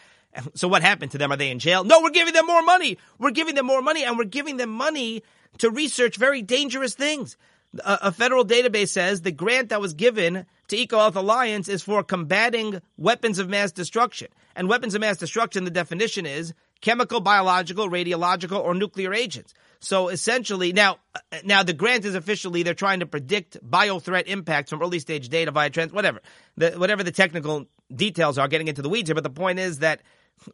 So 0.55 0.67
what 0.67 0.81
happened 0.81 1.11
to 1.11 1.17
them? 1.17 1.31
Are 1.31 1.37
they 1.37 1.51
in 1.51 1.59
jail? 1.59 1.83
No, 1.83 2.01
we're 2.01 2.09
giving 2.09 2.33
them 2.33 2.45
more 2.45 2.61
money. 2.61 2.97
We're 3.19 3.31
giving 3.31 3.55
them 3.55 3.65
more 3.65 3.81
money 3.81 4.03
and 4.03 4.17
we're 4.17 4.25
giving 4.25 4.57
them 4.57 4.69
money 4.69 5.23
to 5.59 5.69
research 5.69 6.17
very 6.17 6.41
dangerous 6.41 6.93
things. 6.93 7.37
A, 7.83 7.99
a 8.03 8.11
federal 8.11 8.45
database 8.45 8.89
says 8.89 9.21
the 9.21 9.31
grant 9.31 9.69
that 9.69 9.81
was 9.81 9.93
given 9.93 10.45
to 10.67 10.75
EcoHealth 10.75 11.15
Alliance 11.15 11.67
is 11.67 11.83
for 11.83 12.03
combating 12.03 12.81
weapons 12.97 13.39
of 13.39 13.49
mass 13.49 13.71
destruction. 13.71 14.27
And 14.55 14.69
weapons 14.69 14.95
of 14.95 15.01
mass 15.01 15.17
destruction, 15.17 15.63
the 15.63 15.71
definition 15.71 16.25
is 16.25 16.53
chemical, 16.81 17.19
biological, 17.19 17.89
radiological, 17.89 18.59
or 18.59 18.73
nuclear 18.73 19.13
agents. 19.13 19.53
So 19.79 20.09
essentially, 20.09 20.73
now, 20.73 20.97
now 21.43 21.63
the 21.63 21.73
grant 21.73 22.05
is 22.05 22.15
officially 22.15 22.63
they're 22.63 22.73
trying 22.73 23.01
to 23.01 23.05
predict 23.05 23.57
biothreat 23.67 24.23
impacts 24.25 24.71
from 24.71 24.81
early 24.81 24.99
stage 24.99 25.29
data 25.29 25.51
via 25.51 25.69
trans, 25.69 25.93
whatever, 25.93 26.21
the, 26.55 26.71
whatever 26.71 27.03
the 27.03 27.11
technical 27.11 27.67
details 27.93 28.37
are. 28.37 28.47
Getting 28.47 28.67
into 28.67 28.81
the 28.81 28.89
weeds 28.89 29.09
here, 29.09 29.15
but 29.15 29.23
the 29.23 29.29
point 29.29 29.59
is 29.59 29.79
that 29.79 30.01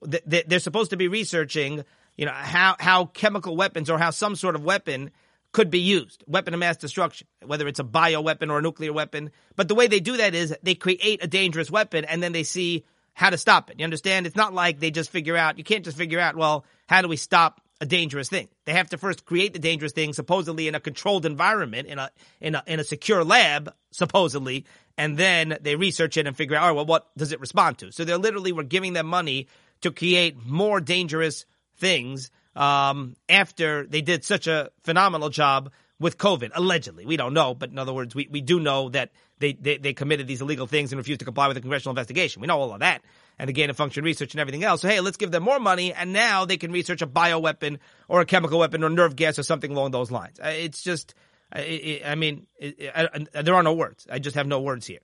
they're 0.01 0.59
supposed 0.59 0.91
to 0.91 0.97
be 0.97 1.07
researching, 1.07 1.83
you 2.17 2.25
know, 2.25 2.31
how 2.31 2.75
how 2.79 3.05
chemical 3.05 3.55
weapons 3.55 3.89
or 3.89 3.97
how 3.97 4.09
some 4.09 4.35
sort 4.35 4.55
of 4.55 4.63
weapon 4.63 5.11
could 5.51 5.69
be 5.69 5.79
used, 5.79 6.23
weapon 6.27 6.53
of 6.53 6.59
mass 6.59 6.77
destruction, 6.77 7.27
whether 7.45 7.67
it's 7.67 7.79
a 7.79 7.83
bio 7.83 8.21
weapon 8.21 8.49
or 8.49 8.57
a 8.57 8.61
nuclear 8.61 8.91
weapon. 8.91 9.31
But 9.55 9.67
the 9.67 9.75
way 9.75 9.87
they 9.87 9.99
do 9.99 10.17
that 10.17 10.33
is 10.33 10.55
they 10.63 10.75
create 10.75 11.23
a 11.23 11.27
dangerous 11.27 11.69
weapon 11.69 12.05
and 12.05 12.23
then 12.23 12.31
they 12.31 12.43
see 12.43 12.85
how 13.13 13.29
to 13.29 13.37
stop 13.37 13.69
it. 13.69 13.79
You 13.79 13.83
understand? 13.83 14.25
It's 14.25 14.35
not 14.35 14.53
like 14.53 14.79
they 14.79 14.89
just 14.89 15.11
figure 15.11 15.37
out. 15.37 15.59
You 15.59 15.63
can't 15.63 15.85
just 15.85 15.97
figure 15.97 16.19
out. 16.19 16.35
Well, 16.35 16.65
how 16.87 17.03
do 17.03 17.07
we 17.07 17.17
stop 17.17 17.61
a 17.83 17.85
dangerous 17.85 18.29
thing. 18.29 18.47
They 18.65 18.73
have 18.73 18.89
to 18.89 18.97
first 18.97 19.25
create 19.25 19.51
the 19.51 19.59
dangerous 19.59 19.91
thing, 19.91 20.13
supposedly 20.13 20.67
in 20.69 20.73
a 20.73 20.79
controlled 20.79 21.25
environment, 21.25 21.87
in 21.87 21.99
a 21.99 22.09
in 22.39 22.55
a 22.55 22.63
in 22.65 22.79
a 22.79 22.83
secure 22.83 23.23
lab, 23.25 23.73
supposedly, 23.91 24.65
and 24.97 25.17
then 25.17 25.57
they 25.61 25.75
research 25.75 26.15
it 26.17 26.25
and 26.25 26.35
figure 26.35 26.55
out, 26.55 26.71
oh, 26.71 26.73
well, 26.75 26.85
what 26.85 27.15
does 27.17 27.33
it 27.33 27.41
respond 27.41 27.79
to? 27.79 27.91
So 27.91 28.05
they're 28.05 28.17
literally 28.17 28.53
we're 28.53 28.63
giving 28.63 28.93
them 28.93 29.05
money 29.05 29.47
to 29.83 29.91
create 29.91 30.45
more 30.45 30.81
dangerous 30.81 31.45
things 31.77 32.31
um, 32.55 33.15
after 33.29 33.85
they 33.85 34.01
did 34.01 34.23
such 34.23 34.47
a 34.47 34.69
phenomenal 34.83 35.29
job 35.29 35.71
with 35.99 36.17
COVID, 36.17 36.51
allegedly. 36.53 37.05
We 37.05 37.17
don't 37.17 37.33
know, 37.33 37.53
but 37.53 37.69
in 37.69 37.77
other 37.77 37.93
words, 37.93 38.13
we, 38.13 38.27
we 38.29 38.41
do 38.41 38.59
know 38.59 38.89
that 38.89 39.11
they, 39.39 39.53
they, 39.53 39.77
they 39.77 39.93
committed 39.93 40.27
these 40.27 40.41
illegal 40.41 40.67
things 40.67 40.91
and 40.91 40.97
refused 40.97 41.19
to 41.19 41.25
comply 41.25 41.47
with 41.47 41.55
the 41.55 41.61
congressional 41.61 41.91
investigation. 41.91 42.41
We 42.41 42.47
know 42.47 42.59
all 42.59 42.73
of 42.73 42.79
that 42.79 43.01
and 43.39 43.47
the 43.47 43.53
gain 43.53 43.69
of 43.69 43.77
function 43.77 44.03
research 44.03 44.33
and 44.33 44.41
everything 44.41 44.63
else. 44.63 44.81
So, 44.81 44.87
hey, 44.87 44.99
let's 44.99 45.17
give 45.17 45.31
them 45.31 45.43
more 45.43 45.59
money, 45.59 45.93
and 45.93 46.13
now 46.13 46.45
they 46.45 46.57
can 46.57 46.71
research 46.71 47.01
a 47.01 47.07
bioweapon 47.07 47.79
or 48.07 48.21
a 48.21 48.25
chemical 48.25 48.59
weapon 48.59 48.83
or 48.83 48.89
nerve 48.89 49.15
gas 49.15 49.39
or 49.39 49.43
something 49.43 49.71
along 49.71 49.91
those 49.91 50.11
lines. 50.11 50.39
Uh, 50.39 50.47
it's 50.47 50.83
just, 50.83 51.15
I 51.51 52.15
mean, 52.15 52.47
there 52.59 53.55
are 53.55 53.63
no 53.63 53.73
words. 53.73 54.07
I 54.11 54.19
just 54.19 54.35
have 54.35 54.47
no 54.47 54.61
words 54.61 54.87
here. 54.87 54.99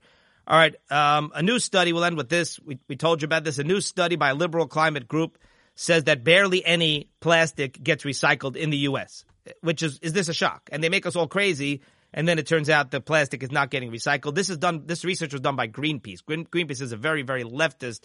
All 0.49 0.57
right, 0.57 0.75
um, 0.89 1.31
a 1.35 1.43
new 1.43 1.59
study, 1.59 1.93
we'll 1.93 2.03
end 2.03 2.17
with 2.17 2.27
this. 2.27 2.59
We, 2.59 2.79
we 2.88 2.95
told 2.95 3.21
you 3.21 3.27
about 3.27 3.43
this. 3.43 3.59
A 3.59 3.63
new 3.63 3.81
study 3.81 4.15
by 4.15 4.29
a 4.29 4.33
liberal 4.33 4.67
climate 4.67 5.07
group 5.07 5.38
says 5.75 6.05
that 6.05 6.23
barely 6.23 6.65
any 6.65 7.07
plastic 7.19 7.81
gets 7.81 8.03
recycled 8.03 8.55
in 8.55 8.71
the 8.71 8.77
U.S., 8.77 9.25
which 9.62 9.83
is, 9.83 9.99
is 9.99 10.13
this 10.13 10.27
a 10.27 10.33
shock? 10.33 10.67
And 10.71 10.83
they 10.83 10.89
make 10.89 11.05
us 11.05 11.15
all 11.15 11.27
crazy 11.27 11.81
and 12.13 12.27
then 12.27 12.39
it 12.39 12.47
turns 12.47 12.69
out 12.69 12.91
the 12.91 13.01
plastic 13.01 13.43
is 13.43 13.51
not 13.51 13.69
getting 13.69 13.91
recycled. 13.91 14.35
This 14.35 14.49
is 14.49 14.57
done. 14.57 14.83
This 14.85 15.05
research 15.05 15.33
was 15.33 15.41
done 15.41 15.55
by 15.55 15.67
Greenpeace. 15.67 16.23
Green, 16.25 16.45
Greenpeace 16.45 16.81
is 16.81 16.91
a 16.91 16.97
very, 16.97 17.21
very 17.21 17.43
leftist 17.43 18.01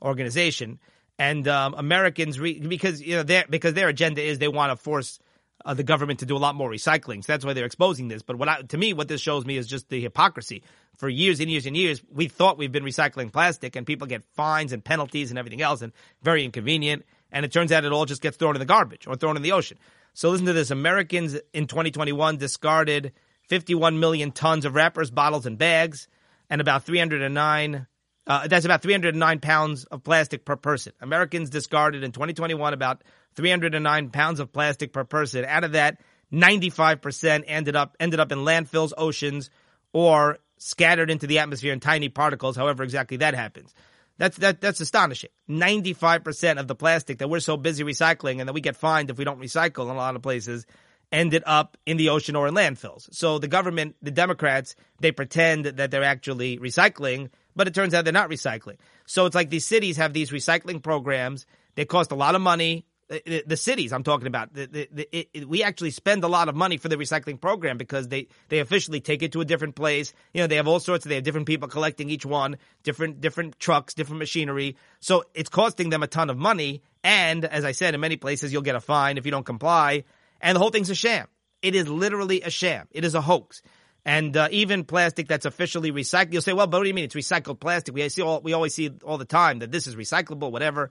organization, 0.00 0.78
and 1.18 1.46
um, 1.48 1.74
Americans 1.76 2.38
re, 2.38 2.60
because 2.60 3.02
you 3.02 3.16
know 3.16 3.22
their 3.22 3.44
because 3.48 3.74
their 3.74 3.88
agenda 3.88 4.22
is 4.22 4.38
they 4.38 4.48
want 4.48 4.70
to 4.70 4.76
force 4.76 5.18
uh, 5.64 5.74
the 5.74 5.82
government 5.82 6.20
to 6.20 6.26
do 6.26 6.36
a 6.36 6.38
lot 6.38 6.54
more 6.54 6.70
recycling. 6.70 7.24
So 7.24 7.32
that's 7.32 7.44
why 7.44 7.52
they're 7.52 7.64
exposing 7.64 8.08
this. 8.08 8.22
But 8.22 8.36
what 8.36 8.48
I, 8.48 8.62
to 8.62 8.78
me, 8.78 8.92
what 8.92 9.08
this 9.08 9.20
shows 9.20 9.44
me 9.44 9.56
is 9.56 9.66
just 9.66 9.88
the 9.88 10.00
hypocrisy. 10.00 10.62
For 10.96 11.08
years 11.08 11.40
and 11.40 11.50
years 11.50 11.66
and 11.66 11.76
years, 11.76 12.02
we 12.10 12.28
thought 12.28 12.58
we've 12.58 12.72
been 12.72 12.84
recycling 12.84 13.32
plastic, 13.32 13.76
and 13.76 13.86
people 13.86 14.06
get 14.06 14.24
fines 14.34 14.72
and 14.72 14.84
penalties 14.84 15.30
and 15.30 15.38
everything 15.38 15.62
else, 15.62 15.82
and 15.82 15.92
very 16.22 16.44
inconvenient. 16.44 17.04
And 17.30 17.44
it 17.44 17.52
turns 17.52 17.70
out 17.72 17.84
it 17.84 17.92
all 17.92 18.06
just 18.06 18.22
gets 18.22 18.36
thrown 18.36 18.56
in 18.56 18.60
the 18.60 18.66
garbage 18.66 19.06
or 19.06 19.14
thrown 19.14 19.36
in 19.36 19.42
the 19.42 19.52
ocean. 19.52 19.78
So 20.14 20.30
listen 20.30 20.46
to 20.46 20.52
this: 20.52 20.70
Americans 20.70 21.36
in 21.52 21.66
2021 21.66 22.36
discarded 22.38 23.12
51 23.48 24.00
million 24.00 24.32
tons 24.32 24.64
of 24.64 24.74
wrappers, 24.74 25.10
bottles, 25.10 25.46
and 25.46 25.58
bags, 25.58 26.08
and 26.50 26.60
about 26.60 26.84
309. 26.84 27.86
Uh, 28.26 28.46
that's 28.46 28.64
about 28.64 28.82
309 28.82 29.40
pounds 29.40 29.84
of 29.84 30.02
plastic 30.02 30.44
per 30.44 30.56
person. 30.56 30.92
Americans 31.00 31.48
discarded 31.48 32.04
in 32.04 32.12
2021 32.12 32.74
about 32.74 33.02
309 33.38 34.10
pounds 34.10 34.40
of 34.40 34.52
plastic 34.52 34.92
per 34.92 35.04
person. 35.04 35.44
Out 35.44 35.62
of 35.62 35.72
that, 35.72 36.00
95% 36.32 37.44
ended 37.46 37.76
up 37.76 37.96
ended 38.00 38.18
up 38.18 38.32
in 38.32 38.38
landfills, 38.38 38.92
oceans, 38.98 39.48
or 39.92 40.38
scattered 40.58 41.08
into 41.08 41.28
the 41.28 41.38
atmosphere 41.38 41.72
in 41.72 41.78
tiny 41.78 42.08
particles. 42.08 42.56
However, 42.56 42.82
exactly 42.82 43.18
that 43.18 43.34
happens. 43.34 43.72
That's 44.16 44.36
that 44.38 44.60
that's 44.60 44.80
astonishing. 44.80 45.30
95% 45.48 46.58
of 46.58 46.66
the 46.66 46.74
plastic 46.74 47.18
that 47.18 47.30
we're 47.30 47.38
so 47.38 47.56
busy 47.56 47.84
recycling 47.84 48.40
and 48.40 48.48
that 48.48 48.52
we 48.52 48.60
get 48.60 48.74
fined 48.74 49.08
if 49.08 49.18
we 49.18 49.24
don't 49.24 49.40
recycle 49.40 49.84
in 49.84 49.90
a 49.90 49.94
lot 49.94 50.16
of 50.16 50.22
places 50.22 50.66
ended 51.10 51.42
up 51.46 51.76
in 51.86 51.96
the 51.96 52.10
ocean 52.10 52.36
or 52.36 52.48
in 52.48 52.54
landfills. 52.54 53.08
So 53.14 53.38
the 53.38 53.48
government, 53.48 53.96
the 54.02 54.10
Democrats, 54.10 54.74
they 55.00 55.12
pretend 55.12 55.64
that 55.64 55.90
they're 55.90 56.02
actually 56.02 56.58
recycling, 56.58 57.30
but 57.56 57.66
it 57.66 57.74
turns 57.74 57.94
out 57.94 58.04
they're 58.04 58.12
not 58.12 58.28
recycling. 58.28 58.76
So 59.06 59.24
it's 59.24 59.34
like 59.34 59.50
these 59.50 59.64
cities 59.64 59.96
have 59.96 60.12
these 60.12 60.30
recycling 60.30 60.82
programs. 60.82 61.46
They 61.76 61.84
cost 61.84 62.12
a 62.12 62.16
lot 62.16 62.34
of 62.34 62.42
money. 62.42 62.84
The, 63.08 63.42
the 63.46 63.56
cities 63.56 63.92
I'm 63.94 64.02
talking 64.02 64.26
about, 64.26 64.52
the, 64.52 64.66
the, 64.66 65.08
it, 65.16 65.28
it, 65.32 65.48
we 65.48 65.62
actually 65.62 65.92
spend 65.92 66.24
a 66.24 66.28
lot 66.28 66.50
of 66.50 66.54
money 66.54 66.76
for 66.76 66.88
the 66.88 66.96
recycling 66.96 67.40
program 67.40 67.78
because 67.78 68.08
they, 68.08 68.28
they 68.50 68.58
officially 68.58 69.00
take 69.00 69.22
it 69.22 69.32
to 69.32 69.40
a 69.40 69.46
different 69.46 69.76
place. 69.76 70.12
You 70.34 70.42
know, 70.42 70.46
they 70.46 70.56
have 70.56 70.68
all 70.68 70.78
sorts 70.78 71.06
of, 71.06 71.08
they 71.08 71.14
have 71.14 71.24
different 71.24 71.46
people 71.46 71.68
collecting 71.68 72.10
each 72.10 72.26
one, 72.26 72.58
different, 72.82 73.22
different 73.22 73.58
trucks, 73.58 73.94
different 73.94 74.18
machinery. 74.18 74.76
So 75.00 75.24
it's 75.32 75.48
costing 75.48 75.88
them 75.88 76.02
a 76.02 76.06
ton 76.06 76.28
of 76.28 76.36
money. 76.36 76.82
And 77.02 77.46
as 77.46 77.64
I 77.64 77.72
said, 77.72 77.94
in 77.94 78.00
many 78.00 78.16
places, 78.16 78.52
you'll 78.52 78.60
get 78.60 78.76
a 78.76 78.80
fine 78.80 79.16
if 79.16 79.24
you 79.24 79.30
don't 79.30 79.46
comply 79.46 80.04
and 80.40 80.54
the 80.54 80.60
whole 80.60 80.70
thing's 80.70 80.90
a 80.90 80.94
sham. 80.94 81.26
It 81.62 81.74
is 81.74 81.88
literally 81.88 82.42
a 82.42 82.50
sham. 82.50 82.88
It 82.90 83.04
is 83.04 83.14
a 83.14 83.20
hoax. 83.20 83.62
And 84.04 84.36
uh, 84.36 84.48
even 84.50 84.84
plastic 84.84 85.28
that's 85.28 85.44
officially 85.44 85.92
recycled, 85.92 86.32
you'll 86.32 86.42
say, 86.42 86.52
well, 86.52 86.66
but 86.66 86.78
what 86.78 86.84
do 86.84 86.88
you 86.88 86.94
mean 86.94 87.04
it's 87.04 87.14
recycled 87.14 87.60
plastic? 87.60 87.94
We 87.94 88.08
see 88.08 88.22
all, 88.22 88.40
we 88.40 88.52
always 88.52 88.74
see 88.74 88.90
all 89.04 89.18
the 89.18 89.24
time 89.24 89.58
that 89.58 89.72
this 89.72 89.86
is 89.86 89.96
recyclable, 89.96 90.50
whatever. 90.50 90.90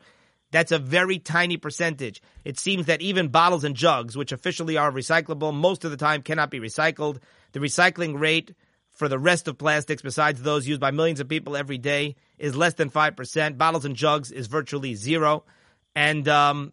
That's 0.51 0.71
a 0.71 0.79
very 0.79 1.19
tiny 1.19 1.57
percentage. 1.57 2.21
It 2.45 2.57
seems 2.57 2.85
that 2.85 3.01
even 3.01 3.27
bottles 3.27 3.63
and 3.63 3.75
jugs, 3.75 4.15
which 4.15 4.31
officially 4.31 4.77
are 4.77 4.91
recyclable, 4.91 5.53
most 5.53 5.83
of 5.83 5.91
the 5.91 5.97
time 5.97 6.21
cannot 6.21 6.51
be 6.51 6.59
recycled. 6.59 7.19
The 7.51 7.59
recycling 7.59 8.19
rate 8.19 8.53
for 8.91 9.07
the 9.07 9.19
rest 9.19 9.47
of 9.47 9.57
plastics, 9.57 10.01
besides 10.01 10.41
those 10.41 10.67
used 10.67 10.81
by 10.81 10.91
millions 10.91 11.19
of 11.19 11.27
people 11.27 11.55
every 11.55 11.77
day, 11.77 12.15
is 12.37 12.55
less 12.55 12.75
than 12.75 12.89
5%. 12.89 13.57
Bottles 13.57 13.85
and 13.85 13.95
jugs 13.95 14.31
is 14.31 14.47
virtually 14.47 14.95
zero. 14.95 15.43
And 15.95 16.27
um, 16.27 16.71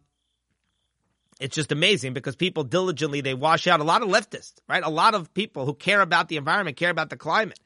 it's 1.39 1.55
just 1.55 1.71
amazing 1.71 2.13
because 2.13 2.35
people 2.35 2.63
diligently 2.63 3.21
they 3.21 3.33
wash 3.33 3.67
out 3.67 3.81
a 3.81 3.83
lot 3.83 4.01
of 4.01 4.09
leftists, 4.09 4.55
right? 4.69 4.83
A 4.83 4.89
lot 4.89 5.15
of 5.15 5.33
people 5.33 5.65
who 5.65 5.73
care 5.73 6.01
about 6.01 6.29
the 6.29 6.37
environment, 6.37 6.77
care 6.77 6.89
about 6.89 7.09
the 7.09 7.17
climate, 7.17 7.59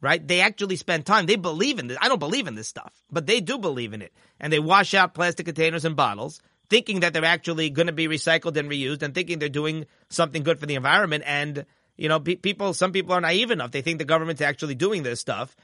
right? 0.00 0.26
They 0.26 0.40
actually 0.40 0.76
spend 0.76 1.06
time. 1.06 1.26
They 1.26 1.36
believe 1.36 1.78
in 1.78 1.86
this. 1.86 1.98
I 2.00 2.08
don't 2.08 2.18
believe 2.18 2.46
in 2.46 2.54
this 2.54 2.68
stuff, 2.68 2.92
but 3.10 3.26
they 3.26 3.40
do 3.40 3.58
believe 3.58 3.92
in 3.92 4.02
it. 4.02 4.12
And 4.38 4.52
they 4.52 4.58
wash 4.58 4.94
out 4.94 5.14
plastic 5.14 5.46
containers 5.46 5.84
and 5.84 5.96
bottles, 5.96 6.40
thinking 6.68 7.00
that 7.00 7.12
they're 7.12 7.24
actually 7.24 7.70
going 7.70 7.88
to 7.88 7.92
be 7.92 8.08
recycled 8.08 8.56
and 8.56 8.70
reused 8.70 9.02
and 9.02 9.14
thinking 9.14 9.38
they're 9.38 9.48
doing 9.48 9.86
something 10.08 10.42
good 10.42 10.58
for 10.58 10.66
the 10.66 10.76
environment. 10.76 11.24
And, 11.26 11.66
you 11.96 12.08
know, 12.08 12.20
pe- 12.20 12.36
people, 12.36 12.72
some 12.74 12.92
people 12.92 13.12
are 13.12 13.20
naive 13.20 13.50
enough. 13.50 13.72
They 13.72 13.82
think 13.82 13.98
the 13.98 14.04
government's 14.04 14.40
actually 14.40 14.74
doing 14.74 15.02
this 15.02 15.20
stuff. 15.20 15.54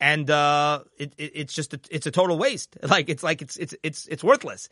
And, 0.00 0.30
uh, 0.30 0.80
it, 0.98 1.14
it, 1.16 1.32
it's 1.34 1.54
just, 1.54 1.74
a, 1.74 1.80
it's 1.90 2.06
a 2.06 2.10
total 2.10 2.38
waste. 2.38 2.76
Like, 2.86 3.08
it's 3.08 3.22
like, 3.22 3.42
it's, 3.42 3.56
it's, 3.56 3.74
it's, 3.82 4.06
it's 4.06 4.22
worthless. 4.22 4.68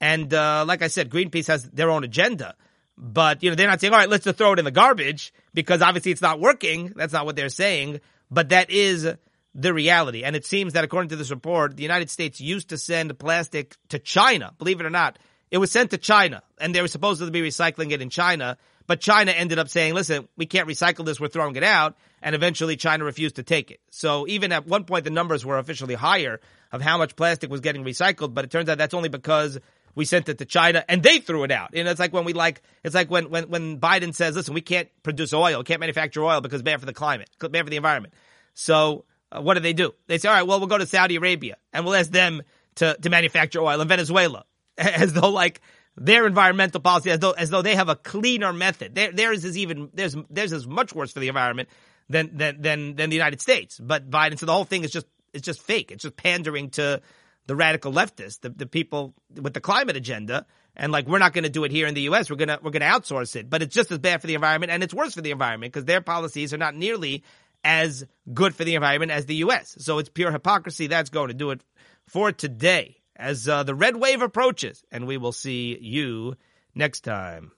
And 0.00 0.32
uh, 0.32 0.64
like 0.66 0.82
I 0.82 0.88
said, 0.88 1.10
Greenpeace 1.10 1.46
has 1.46 1.64
their 1.70 1.90
own 1.90 2.04
agenda. 2.04 2.56
But 2.96 3.42
you 3.42 3.50
know, 3.50 3.56
they're 3.56 3.68
not 3.68 3.80
saying, 3.80 3.92
all 3.92 3.98
right, 3.98 4.08
let's 4.08 4.24
just 4.24 4.38
throw 4.38 4.52
it 4.52 4.58
in 4.58 4.64
the 4.64 4.70
garbage 4.70 5.32
because 5.54 5.80
obviously 5.80 6.12
it's 6.12 6.20
not 6.20 6.40
working. 6.40 6.92
That's 6.94 7.12
not 7.12 7.24
what 7.24 7.36
they're 7.36 7.48
saying. 7.48 8.00
But 8.32 8.48
that 8.48 8.70
is 8.70 9.06
the 9.54 9.74
reality. 9.74 10.24
And 10.24 10.34
it 10.34 10.46
seems 10.46 10.72
that 10.72 10.84
according 10.84 11.10
to 11.10 11.16
this 11.16 11.30
report, 11.30 11.76
the 11.76 11.82
United 11.82 12.08
States 12.08 12.40
used 12.40 12.70
to 12.70 12.78
send 12.78 13.16
plastic 13.18 13.76
to 13.90 13.98
China. 13.98 14.54
Believe 14.58 14.80
it 14.80 14.86
or 14.86 14.90
not, 14.90 15.18
it 15.50 15.58
was 15.58 15.70
sent 15.70 15.90
to 15.90 15.98
China 15.98 16.42
and 16.58 16.74
they 16.74 16.80
were 16.80 16.88
supposed 16.88 17.20
to 17.20 17.30
be 17.30 17.42
recycling 17.42 17.92
it 17.92 18.00
in 18.00 18.08
China. 18.08 18.56
But 18.86 19.00
China 19.00 19.32
ended 19.32 19.58
up 19.58 19.68
saying, 19.68 19.92
listen, 19.92 20.28
we 20.34 20.46
can't 20.46 20.66
recycle 20.66 21.04
this. 21.04 21.20
We're 21.20 21.28
throwing 21.28 21.56
it 21.56 21.62
out. 21.62 21.94
And 22.22 22.34
eventually 22.34 22.76
China 22.76 23.04
refused 23.04 23.36
to 23.36 23.42
take 23.42 23.70
it. 23.70 23.80
So 23.90 24.26
even 24.28 24.50
at 24.50 24.66
one 24.66 24.84
point, 24.84 25.04
the 25.04 25.10
numbers 25.10 25.44
were 25.44 25.58
officially 25.58 25.94
higher 25.94 26.40
of 26.72 26.80
how 26.80 26.96
much 26.96 27.16
plastic 27.16 27.50
was 27.50 27.60
getting 27.60 27.84
recycled. 27.84 28.32
But 28.32 28.46
it 28.46 28.50
turns 28.50 28.70
out 28.70 28.78
that's 28.78 28.94
only 28.94 29.10
because 29.10 29.58
we 29.94 30.04
sent 30.04 30.28
it 30.28 30.38
to 30.38 30.44
China 30.44 30.84
and 30.88 31.02
they 31.02 31.18
threw 31.18 31.44
it 31.44 31.50
out. 31.50 31.70
And 31.74 31.86
it's 31.86 32.00
like 32.00 32.12
when 32.12 32.24
we 32.24 32.32
like, 32.32 32.62
it's 32.82 32.94
like 32.94 33.10
when, 33.10 33.30
when, 33.30 33.48
when 33.48 33.78
Biden 33.78 34.14
says, 34.14 34.34
listen, 34.36 34.54
we 34.54 34.60
can't 34.60 34.88
produce 35.02 35.32
oil, 35.32 35.62
can't 35.62 35.80
manufacture 35.80 36.24
oil 36.24 36.40
because 36.40 36.62
bad 36.62 36.80
for 36.80 36.86
the 36.86 36.92
climate, 36.92 37.28
bad 37.38 37.64
for 37.64 37.70
the 37.70 37.76
environment. 37.76 38.14
So 38.54 39.04
uh, 39.30 39.40
what 39.40 39.54
do 39.54 39.60
they 39.60 39.72
do? 39.72 39.94
They 40.06 40.18
say, 40.18 40.28
all 40.28 40.34
right, 40.34 40.46
well, 40.46 40.58
we'll 40.58 40.68
go 40.68 40.78
to 40.78 40.86
Saudi 40.86 41.16
Arabia 41.16 41.56
and 41.72 41.84
we'll 41.84 41.94
ask 41.94 42.10
them 42.10 42.42
to, 42.76 42.96
to 43.02 43.10
manufacture 43.10 43.60
oil 43.60 43.80
in 43.80 43.88
Venezuela 43.88 44.44
as 44.78 45.12
though 45.12 45.30
like 45.30 45.60
their 45.96 46.26
environmental 46.26 46.80
policy, 46.80 47.10
as 47.10 47.18
though, 47.18 47.32
as 47.32 47.50
though 47.50 47.62
they 47.62 47.74
have 47.74 47.90
a 47.90 47.96
cleaner 47.96 48.52
method. 48.52 48.94
Their, 48.94 49.12
theirs 49.12 49.44
is 49.44 49.58
even, 49.58 49.90
theirs, 49.92 50.16
theirs 50.30 50.52
is 50.52 50.66
much 50.66 50.94
worse 50.94 51.12
for 51.12 51.20
the 51.20 51.28
environment 51.28 51.68
than, 52.08 52.36
than, 52.36 52.62
than, 52.62 52.96
than 52.96 53.10
the 53.10 53.16
United 53.16 53.42
States. 53.42 53.78
But 53.78 54.10
Biden, 54.10 54.38
so 54.38 54.46
the 54.46 54.54
whole 54.54 54.64
thing 54.64 54.84
is 54.84 54.90
just, 54.90 55.06
it's 55.34 55.44
just 55.44 55.60
fake. 55.60 55.90
It's 55.90 56.02
just 56.02 56.16
pandering 56.16 56.70
to 56.70 57.02
the 57.46 57.56
radical 57.56 57.92
leftists, 57.92 58.40
the, 58.40 58.50
the 58.50 58.66
people 58.66 59.14
with 59.40 59.54
the 59.54 59.60
climate 59.60 59.96
agenda. 59.96 60.46
And 60.74 60.90
like, 60.90 61.06
we're 61.06 61.18
not 61.18 61.32
going 61.32 61.44
to 61.44 61.50
do 61.50 61.64
it 61.64 61.70
here 61.70 61.86
in 61.86 61.94
the 61.94 62.02
U.S. 62.02 62.30
We're 62.30 62.36
to, 62.36 62.58
we're 62.62 62.70
to 62.70 62.80
outsource 62.80 63.36
it. 63.36 63.50
But 63.50 63.62
it's 63.62 63.74
just 63.74 63.90
as 63.90 63.98
bad 63.98 64.20
for 64.20 64.26
the 64.26 64.34
environment 64.34 64.72
and 64.72 64.82
it's 64.82 64.94
worse 64.94 65.14
for 65.14 65.20
the 65.20 65.30
environment 65.30 65.72
because 65.72 65.84
their 65.84 66.00
policies 66.00 66.54
are 66.54 66.58
not 66.58 66.74
nearly 66.74 67.24
as 67.64 68.04
good 68.32 68.54
for 68.54 68.64
the 68.64 68.74
environment 68.74 69.12
as 69.12 69.26
the 69.26 69.36
U.S. 69.36 69.76
So 69.78 69.98
it's 69.98 70.08
pure 70.08 70.32
hypocrisy. 70.32 70.86
That's 70.86 71.10
going 71.10 71.28
to 71.28 71.34
do 71.34 71.50
it 71.50 71.62
for 72.06 72.32
today 72.32 72.96
as 73.16 73.48
uh, 73.48 73.62
the 73.62 73.74
red 73.74 73.96
wave 73.96 74.22
approaches. 74.22 74.82
And 74.90 75.06
we 75.06 75.18
will 75.18 75.32
see 75.32 75.78
you 75.80 76.36
next 76.74 77.00
time. 77.02 77.52